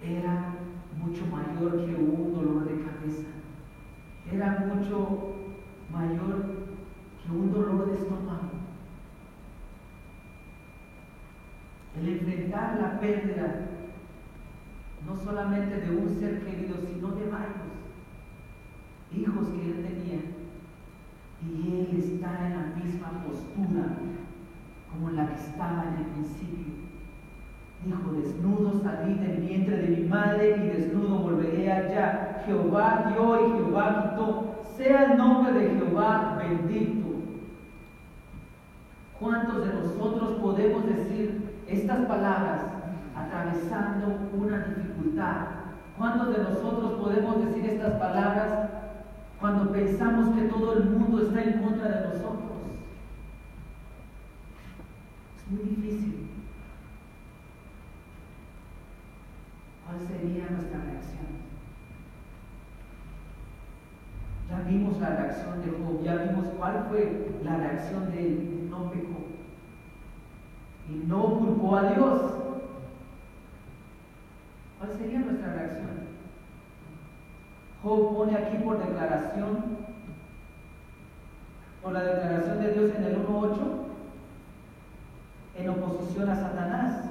Era 0.00 0.54
mucho 0.96 1.26
mayor 1.26 1.84
que 1.84 1.94
un 1.96 2.34
dolor 2.34 2.64
de 2.66 2.84
cabeza. 2.84 3.28
Era 4.32 4.60
mucho 4.72 5.34
mayor 5.90 6.44
que 7.20 7.32
un 7.32 7.52
dolor 7.52 7.86
de 7.86 7.94
estómago. 7.94 8.50
El 11.98 12.08
enfrentar 12.08 12.78
la 12.80 13.00
pérdida 13.00 13.72
no 15.06 15.16
solamente 15.16 15.80
de 15.80 15.96
un 15.96 16.08
ser 16.08 16.44
querido, 16.44 16.76
sino 16.86 17.08
de 17.12 17.26
varios 17.28 17.56
hijos 19.12 19.48
que 19.48 19.70
él 19.70 19.82
tenía. 19.82 20.20
Y 21.42 21.80
él 21.80 21.98
está 21.98 22.46
en 22.46 22.56
la 22.56 22.74
como 24.90 25.10
la 25.10 25.26
que 25.28 25.34
estaba 25.34 25.84
en 25.88 26.04
el 26.04 26.10
principio. 26.12 26.72
Dijo, 27.84 28.12
desnudo 28.12 28.80
salí 28.82 29.14
del 29.14 29.38
vientre 29.38 29.76
de 29.76 29.96
mi 29.96 30.08
madre 30.08 30.56
y 30.56 30.68
desnudo 30.68 31.18
volveré 31.18 31.72
allá. 31.72 32.42
Jehová 32.46 33.12
dio 33.12 33.46
y 33.46 33.52
Jehová 33.52 34.10
quitó. 34.10 34.62
Sea 34.76 35.12
el 35.12 35.18
nombre 35.18 35.52
de 35.52 35.70
Jehová 35.76 36.38
bendito. 36.38 37.08
¿Cuántos 39.18 39.66
de 39.66 39.74
nosotros 39.74 40.40
podemos 40.40 40.86
decir 40.86 41.62
estas 41.66 42.06
palabras 42.06 42.62
atravesando 43.16 44.30
una 44.34 44.58
dificultad. 44.58 45.36
¿Cuántos 45.98 46.36
de 46.36 46.42
nosotros 46.42 46.92
podemos 47.00 47.46
decir 47.46 47.66
estas 47.66 47.94
palabras 47.94 48.70
cuando 49.40 49.72
pensamos 49.72 50.34
que 50.34 50.48
todo 50.48 50.74
el 50.74 50.84
mundo 50.90 51.22
está 51.22 51.42
en 51.42 51.62
contra 51.62 51.88
de 51.88 52.08
nosotros? 52.08 52.51
Es 55.44 55.52
muy 55.52 55.64
difícil. 55.64 56.28
¿Cuál 59.84 59.98
sería 60.06 60.48
nuestra 60.50 60.80
reacción? 60.80 61.26
Ya 64.48 64.60
vimos 64.68 64.98
la 64.98 65.16
reacción 65.16 65.62
de 65.62 65.70
Job, 65.70 66.02
ya 66.04 66.14
vimos 66.16 66.46
cuál 66.58 66.86
fue 66.88 67.30
la 67.42 67.56
reacción 67.56 68.10
de 68.12 68.26
él. 68.26 68.68
No 68.70 68.90
pecó. 68.90 69.26
Y 70.88 71.06
no 71.06 71.38
culpó 71.38 71.76
a 71.76 71.92
Dios. 71.92 72.20
¿Cuál 74.78 74.92
sería 74.98 75.20
nuestra 75.20 75.54
reacción? 75.54 76.02
Job 77.82 78.16
pone 78.16 78.36
aquí 78.36 78.58
por 78.58 78.78
declaración, 78.78 79.76
por 81.82 81.92
la 81.92 82.04
declaración 82.04 82.60
de 82.60 82.72
Dios 82.72 82.94
en 82.94 83.04
el 83.04 83.26
1.8, 83.26 83.81
en 85.56 85.68
oposición 85.68 86.28
a 86.28 86.36
Satanás, 86.36 87.10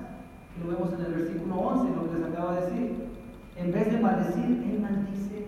que 0.54 0.64
lo 0.64 0.74
vemos 0.74 0.94
en 0.94 1.06
el 1.06 1.14
versículo 1.14 1.56
11, 1.56 1.96
lo 1.96 2.12
que 2.12 2.18
les 2.18 2.28
acabo 2.28 2.52
de 2.52 2.62
decir. 2.62 3.12
En 3.56 3.72
vez 3.72 3.92
de 3.92 4.00
maldecir, 4.00 4.46
él 4.46 4.80
maldice. 4.82 5.46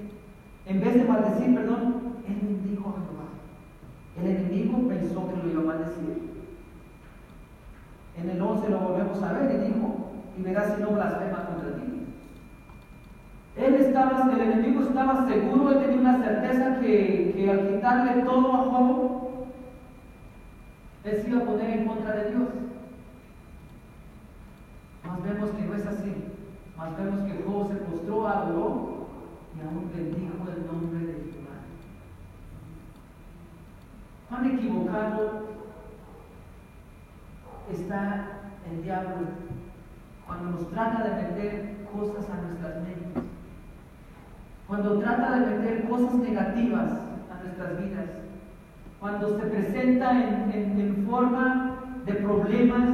En 0.65 0.79
vez 0.79 0.93
de 0.93 1.03
maldecir, 1.03 1.56
perdón, 1.56 2.01
él 2.27 2.39
bendijo 2.41 2.89
a 2.89 3.01
Jehová. 3.01 3.27
El 4.21 4.27
enemigo 4.27 4.88
pensó 4.88 5.29
que 5.29 5.43
lo 5.43 5.49
iba 5.49 5.62
a 5.62 5.75
maldecir. 5.75 6.34
En 8.17 8.29
el 8.29 8.41
11 8.41 8.69
lo 8.69 8.79
volvemos 8.79 9.21
a 9.23 9.34
ver 9.34 9.56
y 9.56 9.67
dijo, 9.67 10.12
y 10.38 10.41
verás 10.41 10.75
si 10.75 10.82
no 10.82 10.91
blasfema 10.91 11.45
contra 11.45 11.75
ti. 11.75 11.93
Él 13.56 13.75
estaba, 13.75 14.32
el 14.32 14.39
enemigo 14.39 14.82
estaba 14.82 15.27
seguro, 15.27 15.71
él 15.71 15.79
tenía 15.79 15.99
una 15.99 16.23
certeza 16.23 16.79
que, 16.79 17.34
que 17.36 17.51
al 17.51 17.67
quitarle 17.69 18.23
todo 18.23 18.53
a 18.53 18.58
Job, 18.58 19.23
él 21.03 21.21
se 21.21 21.29
iba 21.29 21.41
a 21.41 21.45
poner 21.45 21.69
en 21.69 21.88
contra 21.88 22.15
de 22.15 22.29
Dios. 22.32 22.49
Vemos 25.21 25.52
que 25.52 25.63
no 25.63 25.76
es 25.76 25.86
así. 25.86 26.13
Más 26.78 26.97
vemos 26.97 27.21
que 27.21 27.43
Job 27.43 27.67
se 27.67 27.76
postró, 27.76 28.28
adoró 28.28 29.08
y 29.56 29.62
aún 29.62 29.91
bendijo 29.95 30.49
el 30.49 30.65
nombre 30.65 30.99
de 30.99 31.13
Jehová. 31.13 31.60
¿Cuán 34.30 34.45
equivocado 34.45 35.43
está 37.71 38.28
el 38.71 38.84
diablo 38.84 39.28
cuando 40.26 40.52
nos 40.52 40.69
trata 40.71 41.04
de 41.04 41.21
meter 41.21 41.88
cosas 41.91 42.30
a 42.30 42.41
nuestras 42.41 42.76
mentes? 42.82 43.23
cuando 44.67 44.97
trata 44.97 45.39
de 45.39 45.58
meter 45.58 45.88
cosas 45.88 46.15
negativas 46.15 46.89
a 47.32 47.43
nuestras 47.43 47.80
vidas, 47.80 48.06
cuando 48.99 49.39
se 49.39 49.45
presenta 49.45 50.12
en, 50.12 51.06
forma 51.08 51.76
de 52.06 52.13
problemas, 52.13 52.89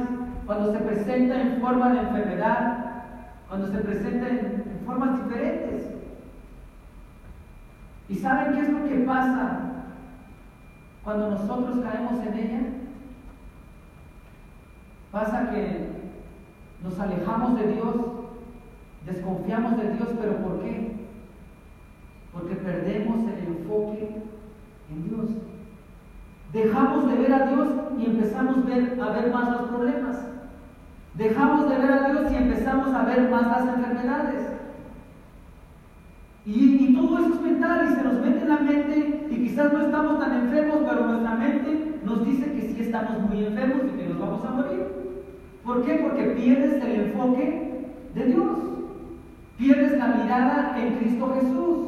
cuando 0.50 0.72
se 0.72 0.80
presenta 0.80 1.40
en 1.40 1.60
forma 1.60 1.92
de 1.92 2.00
enfermedad, 2.00 3.04
cuando 3.48 3.68
se 3.68 3.78
presenta 3.78 4.28
en, 4.30 4.80
formas 4.84 5.22
diferentes. 5.22 5.86
¿Y 8.08 8.16
saben 8.16 8.54
qué 8.54 8.62
es 8.62 8.72
lo 8.72 8.82
que 8.82 8.96
pasa 9.06 9.60
cuando 11.04 11.30
nosotros 11.30 11.78
caemos 11.84 12.26
en 12.26 12.34
ella? 12.34 12.60
Pasa 15.12 15.50
que 15.52 15.86
nos 16.82 16.98
alejamos 16.98 17.56
de 17.56 17.72
Dios, 17.72 17.94
desconfiamos 19.06 19.76
de 19.76 19.92
Dios, 19.92 20.08
pero 20.20 20.36
¿por 20.38 20.62
qué? 20.62 21.06
porque 22.32 22.56
perdemos 22.56 23.20
el 23.20 23.54
enfoque 23.54 24.16
en 24.90 25.08
Dios. 25.08 25.30
Dejamos 26.52 27.08
de 27.08 27.18
ver 27.18 27.32
a 27.34 27.46
Dios 27.46 27.68
y 28.00 28.06
empezamos 28.06 28.56
a 28.56 29.10
ver 29.12 29.32
más 29.32 29.52
los 29.52 29.68
problemas. 29.68 30.29
Dejamos 31.14 31.68
de 31.68 31.78
ver 31.78 31.92
a 31.92 32.08
Dios 32.08 32.32
y 32.32 32.36
empezamos 32.36 32.94
a 32.94 33.04
ver 33.04 33.30
más 33.30 33.46
las 33.46 33.76
enfermedades. 33.76 34.46
Y, 36.46 36.94
todo 36.94 37.18
eso 37.18 37.34
es 37.34 37.40
mental 37.42 37.88
y 37.90 37.94
se 37.94 38.02
nos 38.02 38.14
mete 38.14 38.40
en 38.40 38.48
la 38.48 38.58
mente 38.58 39.26
y 39.30 39.34
quizás 39.36 39.72
no 39.72 39.80
estamos 39.82 40.18
tan 40.18 40.32
enfermos, 40.34 40.78
pero 40.88 41.06
nuestra 41.06 41.34
mente 41.34 42.00
nos 42.04 42.24
dice 42.24 42.52
que 42.52 42.62
sí 42.62 42.76
estamos 42.80 43.20
muy 43.28 43.44
enfermos 43.44 43.82
y 43.84 43.98
que 43.98 44.08
nos 44.08 44.18
vamos 44.18 44.44
a 44.44 44.50
morir. 44.50 44.86
¿Por 45.64 45.84
qué? 45.84 45.94
Porque 46.02 46.22
pierdes 46.30 46.82
el 46.82 47.00
enfoque 47.02 47.86
de 48.14 48.24
Dios. 48.24 48.58
Pierdes 49.58 49.98
la 49.98 50.06
mirada 50.08 50.76
en 50.80 50.94
Cristo 50.96 51.34
Jesús. 51.34 51.78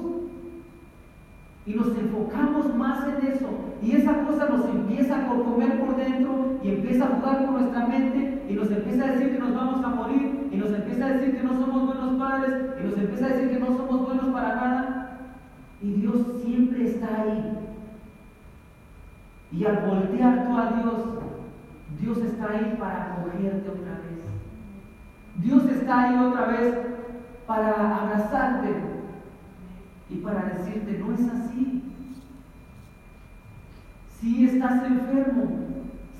Y 1.64 1.74
nos 1.74 1.88
enfocamos 1.96 2.74
más 2.76 3.08
en 3.08 3.32
eso. 3.32 3.48
Y 3.82 3.96
esa 3.96 4.24
cosa 4.24 4.48
nos 4.48 4.64
empieza 4.66 5.16
a 5.16 5.26
comer 5.26 5.80
por 5.80 5.96
dentro 5.96 6.60
y 6.62 6.68
empieza 6.68 7.04
a 7.04 7.16
jugar 7.16 7.44
con 7.44 7.54
nuestra 7.54 7.86
mente 7.86 8.44
y 8.48 8.54
nos 8.54 8.70
empieza 8.70 9.04
a 9.04 9.10
decir 9.12 9.32
que 9.32 9.38
nos 9.40 9.54
vamos 9.54 9.84
a 9.84 9.88
morir 9.88 10.48
y 10.52 10.56
nos 10.56 10.70
empieza 10.72 11.06
a 11.06 11.08
decir 11.14 11.36
que 11.36 11.42
no 11.42 11.54
somos 11.54 11.86
buenos 11.86 12.16
padres 12.16 12.54
y 12.78 12.84
nos 12.84 12.96
empieza 12.96 13.26
a 13.26 13.28
decir 13.30 13.50
que 13.50 13.58
no 13.58 13.76
somos 13.76 14.06
buenos 14.06 14.26
para 14.26 14.54
nada. 14.54 15.18
Y 15.82 15.94
Dios 15.94 16.16
siempre 16.44 16.86
está 16.86 17.22
ahí. 17.22 17.58
Y 19.50 19.64
al 19.64 19.84
voltear 19.84 20.46
tú 20.46 20.56
a 20.56 20.72
Dios, 20.80 21.02
Dios 22.00 22.18
está 22.18 22.50
ahí 22.50 22.76
para 22.78 23.14
acogerte 23.14 23.68
otra 23.68 23.92
vez. 23.92 24.22
Dios 25.38 25.64
está 25.64 26.02
ahí 26.02 26.16
otra 26.24 26.46
vez 26.46 26.78
para 27.46 27.96
abrazarte 27.98 28.68
y 30.08 30.16
para 30.16 30.50
decirte, 30.50 30.98
no 30.98 31.12
es 31.12 31.28
así. 31.28 31.81
Si 34.22 34.44
estás 34.44 34.84
enfermo, 34.84 35.50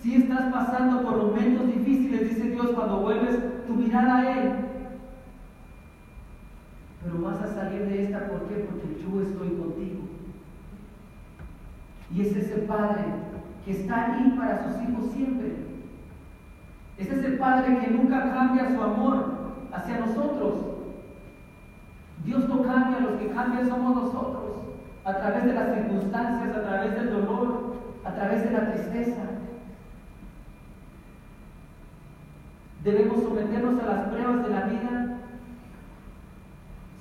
si 0.02 0.16
estás 0.16 0.52
pasando 0.52 1.02
por 1.02 1.18
momentos 1.18 1.68
difíciles, 1.68 2.30
dice 2.30 2.50
Dios, 2.50 2.70
cuando 2.74 3.02
vuelves 3.02 3.38
tu 3.64 3.74
mirada 3.74 4.18
a 4.18 4.38
Él, 4.38 4.52
pero 7.00 7.22
vas 7.22 7.40
a 7.40 7.54
salir 7.54 7.82
de 7.82 8.02
esta, 8.02 8.26
¿por 8.26 8.48
qué? 8.48 8.66
Porque 8.68 9.00
yo 9.00 9.20
estoy 9.20 9.50
contigo. 9.50 10.00
Y 12.12 12.22
es 12.22 12.36
ese 12.36 12.62
Padre 12.62 13.04
que 13.64 13.70
está 13.70 14.14
ahí 14.14 14.34
para 14.36 14.64
sus 14.64 14.82
hijos 14.82 15.12
siempre. 15.12 15.52
Es 16.98 17.08
ese 17.08 17.36
Padre 17.36 17.78
que 17.78 17.90
nunca 17.92 18.34
cambia 18.34 18.74
su 18.74 18.82
amor 18.82 19.26
hacia 19.72 20.00
nosotros. 20.00 20.54
Dios 22.24 22.48
no 22.48 22.62
cambia, 22.62 22.98
los 22.98 23.20
que 23.20 23.28
cambian 23.28 23.68
somos 23.68 23.94
nosotros, 23.94 24.56
a 25.04 25.18
través 25.18 25.44
de 25.44 25.54
las 25.54 25.72
circunstancias, 25.72 26.56
a 26.56 26.62
través 26.62 26.94
del 26.96 27.10
dolor, 27.12 27.61
a 28.04 28.14
través 28.14 28.44
de 28.44 28.50
la 28.50 28.72
tristeza. 28.72 29.22
Debemos 32.82 33.22
someternos 33.22 33.80
a 33.80 33.86
las 33.86 34.08
pruebas 34.08 34.42
de 34.42 34.50
la 34.50 34.64
vida 34.64 35.18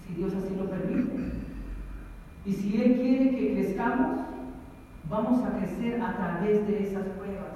si 0.06 0.14
Dios 0.14 0.34
así 0.34 0.56
lo 0.56 0.70
permite. 0.70 1.32
Y 2.46 2.54
si 2.54 2.82
Él 2.82 3.00
quiere 3.00 3.32
que 3.32 3.54
crezcamos, 3.54 4.20
vamos 5.10 5.44
a 5.44 5.58
crecer 5.58 6.02
a 6.02 6.16
través 6.16 6.68
de 6.68 6.88
esas 6.88 7.06
pruebas. 7.06 7.52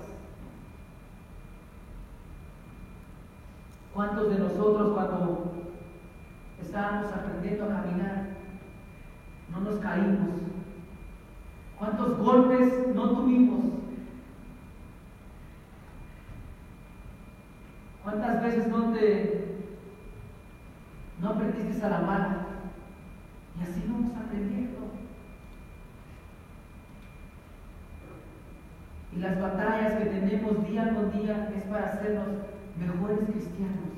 ¿Cuántos 3.94 4.30
de 4.30 4.40
nosotros 4.40 4.94
cuando 4.94 5.54
estábamos 6.62 7.12
aprendiendo 7.14 7.66
a 7.66 7.82
caminar 7.82 8.26
no 9.52 9.62
nos 9.62 9.80
caímos? 9.80 10.55
¿Cuántos 11.78 12.18
golpes 12.18 12.96
no 12.96 13.10
tuvimos? 13.10 13.66
¿Cuántas 18.04 18.44
veces 18.44 18.68
no 18.68 18.94
te 18.94 19.46
no 21.22 21.30
aprendiste 21.30 21.86
a 21.86 21.90
la 21.90 22.02
mala? 22.02 22.46
Y 23.60 23.64
así 23.64 23.84
vamos 23.88 24.12
aprendiendo. 24.16 24.80
Y 29.12 29.20
las 29.20 29.42
batallas 29.42 29.94
que 29.94 30.06
tenemos 30.06 30.68
día 30.68 30.94
con 30.94 31.12
día 31.12 31.50
es 31.56 31.64
para 31.64 31.88
hacernos 31.88 32.28
mejores 32.78 33.20
cristianos. 33.30 33.96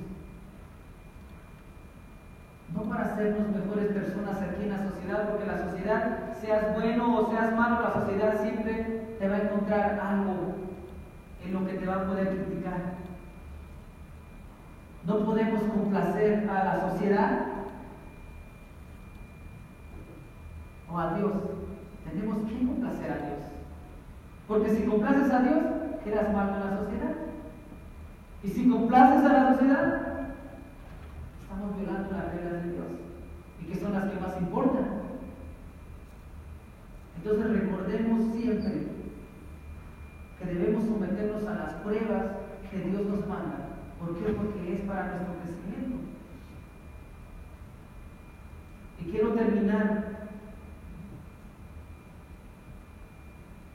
No 2.74 2.84
para 2.84 3.06
hacernos 3.06 3.50
mejores 3.50 3.94
personas 3.94 4.42
aquí 4.42 4.64
en 4.64 4.70
la 4.70 4.90
sociedad, 4.90 5.30
porque 5.30 5.46
la 5.46 5.70
sociedad, 5.70 6.27
seas 6.42 6.76
bueno 6.76 7.18
o 7.18 7.30
seas 7.30 7.56
malo, 7.56 7.82
la 7.82 7.94
sociedad 7.94 8.42
siempre 8.42 9.16
te 9.20 9.28
va 9.28 9.36
a 9.36 9.42
encontrar 9.42 10.00
algo 10.00 10.56
en 11.44 11.54
lo 11.54 11.66
que 11.66 11.74
te 11.74 11.86
va 11.86 11.96
a 11.96 12.06
poder 12.06 12.28
criticar. 12.30 12.98
No 15.06 15.26
podemos 15.26 15.64
complacer 15.64 16.50
a 16.50 16.64
la 16.64 16.90
sociedad 16.90 17.40
o 20.92 21.00
a 21.00 21.14
Dios. 21.16 21.32
Tenemos 22.10 22.38
que 22.50 22.66
complacer 22.66 23.12
a 23.12 23.16
Dios. 23.16 23.40
Porque 24.48 24.70
si 24.70 24.84
complaces 24.84 25.32
a 25.32 25.40
Dios, 25.40 25.64
quedas 26.04 26.34
mal 26.34 26.50
en 26.50 26.60
la 26.60 26.78
sociedad. 26.78 27.16
Y 28.44 28.48
si 28.50 28.70
complaces 28.70 29.26
a 29.26 29.34
la 29.34 29.54
sociedad, 29.54 30.02
estamos 31.42 31.78
violando 31.78 32.12
las 32.12 32.34
reglas 32.34 32.64
de 32.64 32.72
Dios. 32.72 32.88
Y 33.62 33.66
que 33.66 33.80
son 33.80 33.94
las 33.94 34.06
que 34.06 34.20
más 34.20 34.38
importan. 34.40 35.07
Entonces 37.18 37.62
recordemos 37.62 38.36
siempre 38.36 38.88
que 40.40 40.46
debemos 40.46 40.86
someternos 40.86 41.44
a 41.48 41.56
las 41.56 41.74
pruebas 41.76 42.26
que 42.70 42.80
Dios 42.80 43.06
nos 43.06 43.28
manda. 43.28 43.70
¿Por 44.00 44.18
qué? 44.18 44.34
Porque 44.34 44.74
es 44.74 44.82
para 44.82 45.08
nuestro 45.08 45.34
crecimiento. 45.42 45.98
Y 49.00 49.12
quiero 49.12 49.34
terminar 49.34 50.28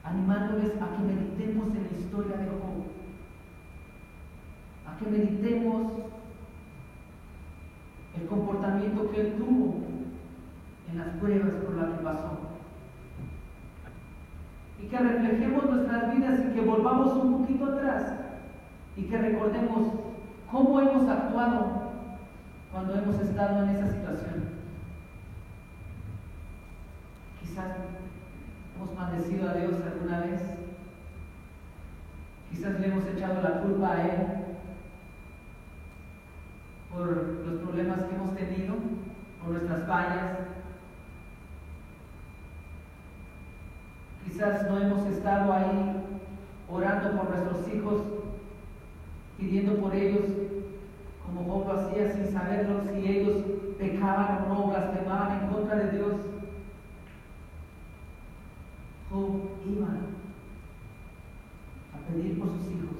animándoles 0.03 0.81
a 0.81 0.97
que 0.97 1.03
meditemos 1.03 1.67
en 1.75 1.83
la 1.83 1.99
historia 1.99 2.37
de 2.37 2.47
Job, 2.47 2.83
a 4.85 4.97
que 4.97 5.05
meditemos 5.05 5.93
el 8.19 8.27
comportamiento 8.27 9.11
que 9.11 9.21
él 9.21 9.33
tuvo 9.37 9.81
en 10.91 10.97
las 10.97 11.17
pruebas 11.17 11.51
por 11.65 11.75
las 11.75 11.97
que 11.97 12.03
pasó. 12.03 12.52
Y 14.83 14.87
que 14.87 14.97
reflejemos 14.97 15.65
nuestras 15.65 16.13
vidas 16.13 16.39
y 16.45 16.53
que 16.53 16.61
volvamos 16.61 17.13
un 17.13 17.39
poquito 17.39 17.65
atrás 17.65 18.13
y 18.97 19.03
que 19.03 19.17
recordemos 19.17 19.87
cómo 20.51 20.81
hemos 20.81 21.07
actuado 21.07 21.93
cuando 22.69 22.95
hemos 22.95 23.19
estado 23.19 23.63
en 23.63 23.69
esa 23.69 23.87
situación. 23.87 24.43
Quizás 27.39 27.71
¿Hemos 28.83 28.95
maldecido 28.95 29.49
a 29.49 29.53
Dios 29.53 29.75
alguna 29.85 30.19
vez? 30.21 30.41
Quizás 32.51 32.79
le 32.79 32.87
hemos 32.87 33.05
echado 33.05 33.41
la 33.41 33.61
culpa 33.61 33.93
a 33.93 34.07
Él 34.07 34.27
por 36.91 37.07
los 37.07 37.61
problemas 37.61 38.03
que 38.03 38.15
hemos 38.15 38.35
tenido, 38.35 38.75
por 39.41 39.53
nuestras 39.53 39.87
fallas. 39.87 40.37
No 44.43 44.77
hemos 44.77 45.05
estado 45.07 45.53
ahí 45.53 46.03
orando 46.69 47.11
por 47.17 47.29
nuestros 47.29 47.73
hijos, 47.73 48.01
pidiendo 49.37 49.77
por 49.77 49.95
ellos, 49.95 50.25
como 51.25 51.45
Job 51.45 51.71
hacía 51.71 52.11
sin 52.11 52.27
saberlo, 52.27 52.81
si 52.83 53.07
ellos 53.07 53.41
pecaban 53.79 54.43
o 54.43 54.53
no, 54.53 54.67
blasfemaban 54.67 55.43
en 55.43 55.47
contra 55.47 55.75
de 55.77 55.91
Dios. 55.91 56.15
Job 59.09 59.39
iba 59.65 59.87
a 61.93 62.11
pedir 62.11 62.37
por 62.37 62.49
sus 62.49 62.67
hijos, 62.69 62.97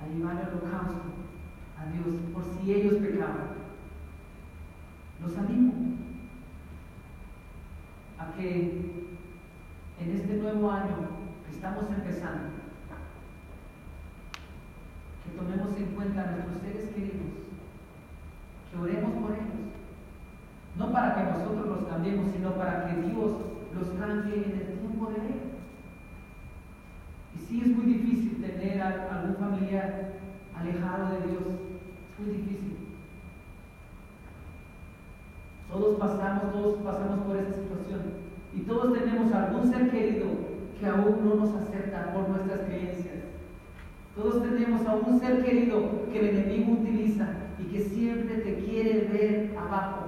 a 0.00 0.06
llevar 0.06 0.36
el 0.42 0.58
holocausto 0.58 1.10
a 1.76 1.86
Dios 1.86 2.20
por 2.32 2.44
si 2.44 2.72
ellos 2.72 2.94
pecaban. 3.02 3.50
Los 5.20 5.36
animo 5.36 5.72
a 8.20 8.32
que 8.36 9.01
en 10.02 10.16
este 10.16 10.36
nuevo 10.36 10.70
año 10.70 10.96
que 11.46 11.54
estamos 11.54 11.84
empezando, 11.88 12.50
que 15.24 15.38
tomemos 15.38 15.76
en 15.76 15.94
cuenta 15.94 16.22
a 16.22 16.30
nuestros 16.32 16.58
seres 16.58 16.90
queridos, 16.90 17.30
que 18.70 18.78
oremos 18.78 19.12
por 19.22 19.32
ellos, 19.32 19.70
no 20.76 20.92
para 20.92 21.14
que 21.14 21.38
nosotros 21.38 21.66
los 21.68 21.88
cambiemos, 21.88 22.32
sino 22.32 22.54
para 22.54 22.86
que 22.86 23.02
Dios 23.02 23.32
los 23.74 23.88
cambie 24.00 24.34
en 24.34 24.60
el 24.60 24.78
tiempo 24.80 25.10
de 25.10 25.16
Él. 25.16 25.40
Y 27.36 27.38
sí 27.38 27.60
es 27.60 27.68
muy 27.68 27.86
difícil 27.86 28.42
tener 28.42 28.82
a 28.82 29.20
algún 29.20 29.36
familiar 29.36 30.14
alejado 30.58 31.12
de 31.12 31.28
Dios, 31.28 31.42
es 32.10 32.26
muy 32.26 32.36
difícil. 32.36 32.78
Todos 35.70 35.98
pasamos, 35.98 36.52
todos 36.52 36.82
pasamos 36.82 37.20
por 37.20 37.36
esta 37.36 37.54
situación. 37.54 38.21
Y 38.54 38.60
todos 38.60 38.98
tenemos 38.98 39.32
algún 39.32 39.70
ser 39.70 39.90
querido 39.90 40.26
que 40.78 40.86
aún 40.86 41.24
no 41.24 41.34
nos 41.36 41.54
acepta 41.54 42.12
por 42.12 42.28
nuestras 42.28 42.60
creencias. 42.66 43.14
Todos 44.14 44.42
tenemos 44.42 44.86
a 44.86 44.96
un 44.96 45.18
ser 45.18 45.44
querido 45.44 46.06
que 46.12 46.18
el 46.20 46.36
enemigo 46.36 46.72
utiliza 46.72 47.28
y 47.58 47.64
que 47.72 47.80
siempre 47.80 48.36
te 48.38 48.56
quiere 48.56 49.08
ver 49.10 49.56
abajo. 49.56 50.06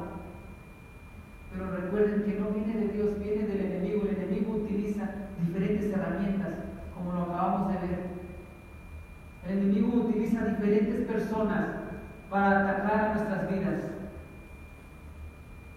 Pero 1.52 1.70
recuerden 1.70 2.22
que 2.24 2.38
no 2.38 2.50
viene 2.50 2.86
de 2.86 2.92
Dios, 2.92 3.18
viene 3.18 3.46
del 3.46 3.60
enemigo. 3.60 4.02
El 4.02 4.16
enemigo 4.16 4.56
utiliza 4.56 5.08
diferentes 5.40 5.92
herramientas, 5.92 6.54
como 6.94 7.12
lo 7.12 7.22
acabamos 7.22 7.72
de 7.72 7.86
ver. 7.86 8.00
El 9.48 9.58
enemigo 9.58 10.02
utiliza 10.02 10.46
diferentes 10.46 11.06
personas 11.06 11.66
para 12.28 12.60
atacar 12.60 13.14
nuestras 13.14 13.50
vidas. 13.50 13.84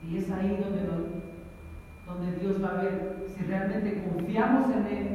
Y 0.09 0.17
es 0.17 0.31
ahí 0.31 0.57
donde, 0.61 0.81
donde 2.07 2.39
Dios 2.39 2.63
va 2.63 2.69
a 2.69 2.83
ver 2.83 3.25
si 3.27 3.43
realmente 3.43 4.03
confiamos 4.09 4.67
en 4.67 4.85
Él 4.85 5.07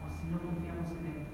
o 0.00 0.08
si 0.08 0.30
no 0.30 0.38
confiamos 0.38 0.90
en 0.92 1.06
Él. 1.06 1.24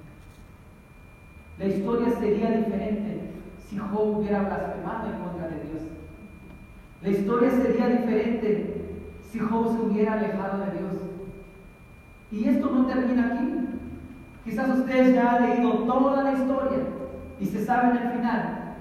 La 1.58 1.66
historia 1.66 2.10
sería 2.18 2.50
diferente 2.52 3.32
si 3.58 3.78
Job 3.78 4.18
hubiera 4.18 4.40
blasfemado 4.40 5.12
en 5.12 5.18
contra 5.22 5.48
de 5.48 5.56
Dios. 5.56 5.82
La 7.02 7.08
historia 7.10 7.50
sería 7.50 7.88
diferente 7.88 8.84
si 9.30 9.38
Job 9.38 9.76
se 9.76 9.82
hubiera 9.82 10.14
alejado 10.14 10.64
de 10.64 10.78
Dios. 10.78 11.02
Y 12.32 12.48
esto 12.48 12.70
no 12.70 12.86
termina 12.86 13.34
aquí. 13.34 13.50
Quizás 14.44 14.78
ustedes 14.78 15.14
ya 15.14 15.36
han 15.36 15.50
leído 15.50 15.84
toda 15.84 16.24
la 16.24 16.32
historia 16.32 16.78
y 17.38 17.46
se 17.46 17.64
saben 17.64 17.96
el 17.96 18.12
final. 18.12 18.76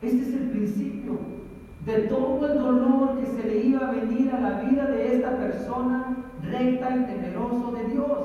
Este 0.00 0.22
es 0.22 0.34
el 0.34 0.50
principio 0.50 1.18
de 1.86 1.98
todo 2.08 2.44
el 2.52 2.58
dolor 2.58 3.20
que 3.20 3.26
se 3.26 3.44
le 3.44 3.64
iba 3.64 3.88
a 3.88 3.92
venir 3.92 4.34
a 4.34 4.40
la 4.40 4.60
vida 4.60 4.86
de 4.86 5.14
esta 5.14 5.36
persona 5.38 6.16
recta 6.42 6.96
y 6.96 7.04
temeroso 7.04 7.70
de 7.70 7.84
Dios. 7.84 8.18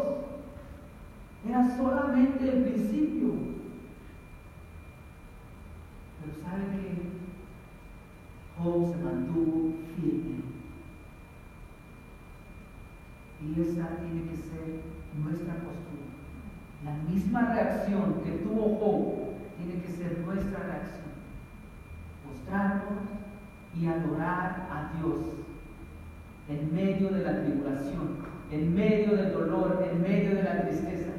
Era 1.47 1.77
solamente 1.77 2.43
el 2.43 2.63
principio. 2.63 3.33
Pero 6.19 6.33
¿sabe 6.43 6.63
que 6.71 7.11
Job 8.57 8.91
se 8.91 9.03
mantuvo 9.03 9.73
firme. 9.95 10.41
Y 13.41 13.61
esa 13.61 13.97
tiene 13.97 14.23
que 14.29 14.37
ser 14.37 14.81
nuestra 15.23 15.53
postura. 15.55 16.09
La 16.83 16.93
misma 17.11 17.53
reacción 17.53 18.21
que 18.23 18.31
tuvo 18.43 18.79
Job 18.79 19.35
tiene 19.57 19.83
que 19.83 19.91
ser 19.91 20.19
nuestra 20.19 20.59
reacción. 20.63 21.11
Mostrarnos 22.27 23.20
y 23.75 23.87
adorar 23.87 24.67
a 24.69 24.97
Dios 24.97 25.19
en 26.49 26.75
medio 26.75 27.09
de 27.09 27.23
la 27.23 27.41
tribulación, 27.43 28.17
en 28.51 28.75
medio 28.75 29.15
del 29.15 29.33
dolor, 29.33 29.87
en 29.89 30.01
medio 30.01 30.35
de 30.35 30.43
la 30.43 30.61
tristeza. 30.61 31.11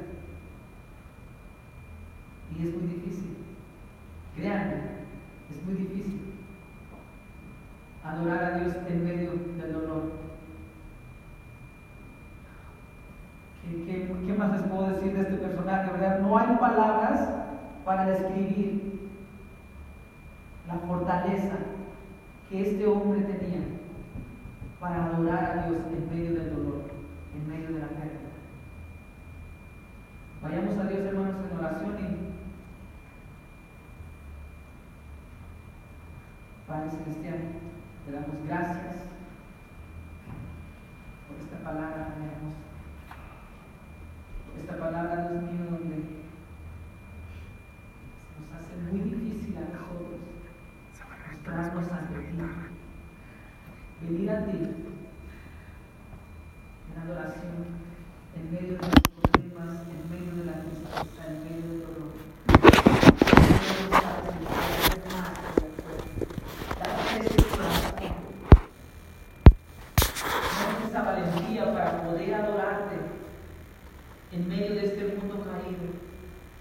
Y 2.56 2.68
es 2.68 2.74
muy 2.74 2.92
difícil. 2.94 3.36
Créanme, 4.36 4.74
es 5.50 5.64
muy 5.64 5.74
difícil 5.74 6.20
adorar 8.04 8.44
a 8.44 8.58
Dios 8.58 8.76
en 8.88 9.04
medio 9.04 9.30
del 9.30 9.72
dolor. 9.72 10.22
¿Qué, 13.86 14.34
más 14.36 14.52
les 14.52 14.62
puedo 14.62 14.88
decir 14.88 15.12
de 15.14 15.22
este 15.22 15.36
personaje? 15.36 15.92
¿verdad? 15.92 16.20
No 16.20 16.36
hay 16.36 16.56
palabras 16.56 17.28
para 17.84 18.06
describir 18.06 19.10
la 20.66 20.74
fortaleza 20.74 21.56
este 22.72 22.86
hombre 22.86 23.20
tenía 23.20 23.60
para 24.80 25.04
adorar 25.04 25.58
a 25.58 25.68
Dios 25.68 25.82
en 25.92 26.08
medio 26.08 26.40
del 26.40 26.56
dolor, 26.56 26.90
en 27.34 27.48
medio 27.48 27.74
de 27.74 27.80
la 27.80 27.88
pérdida. 27.88 28.32
Vayamos 30.42 30.78
a 30.78 30.84
Dios, 30.84 31.00
hermanos, 31.00 31.36
en 31.50 31.58
oración 31.58 31.98
y 31.98 32.32
Padre 36.66 36.90
Celestial, 36.90 37.40
te 38.06 38.12
damos 38.12 38.46
gracias 38.46 38.96
por 41.28 41.38
esta 41.38 41.58
palabra 41.58 42.08
tan 42.08 42.22
hermosa. 42.22 42.56
Esta 44.58 44.78
palabra, 44.78 45.28
Dios 45.28 45.42
mío, 45.42 45.64
donde 45.70 45.96
nos 48.38 48.48
hace 48.56 48.76
muy 48.90 49.00
difícil 49.00 49.58
a 49.58 49.60
nosotros 49.60 49.82
mostrarnos 51.42 51.90
ante 51.90 52.18
ti, 52.18 52.36
venir 54.02 54.30
a 54.30 54.44
ti 54.44 54.50
en 56.90 56.91
adoración, 57.02 57.66
en 58.36 58.52
medio 58.52 58.74
de 58.74 58.78
los 58.78 58.90
problemas, 59.20 59.82
en 59.90 60.02
medio 60.10 60.32
de 60.36 60.44
la 60.44 60.62
tristeza, 60.62 61.26
en 61.26 61.44
medio 61.44 61.62
del 61.68 61.80
dolor. 61.82 62.12
esa 70.88 71.02
valentía 71.02 71.72
para 71.72 72.02
poder 72.02 72.34
adorarte 72.34 72.96
en 74.32 74.48
medio 74.48 74.74
de 74.74 74.84
este 74.84 75.04
mundo 75.16 75.42
caído, 75.42 75.92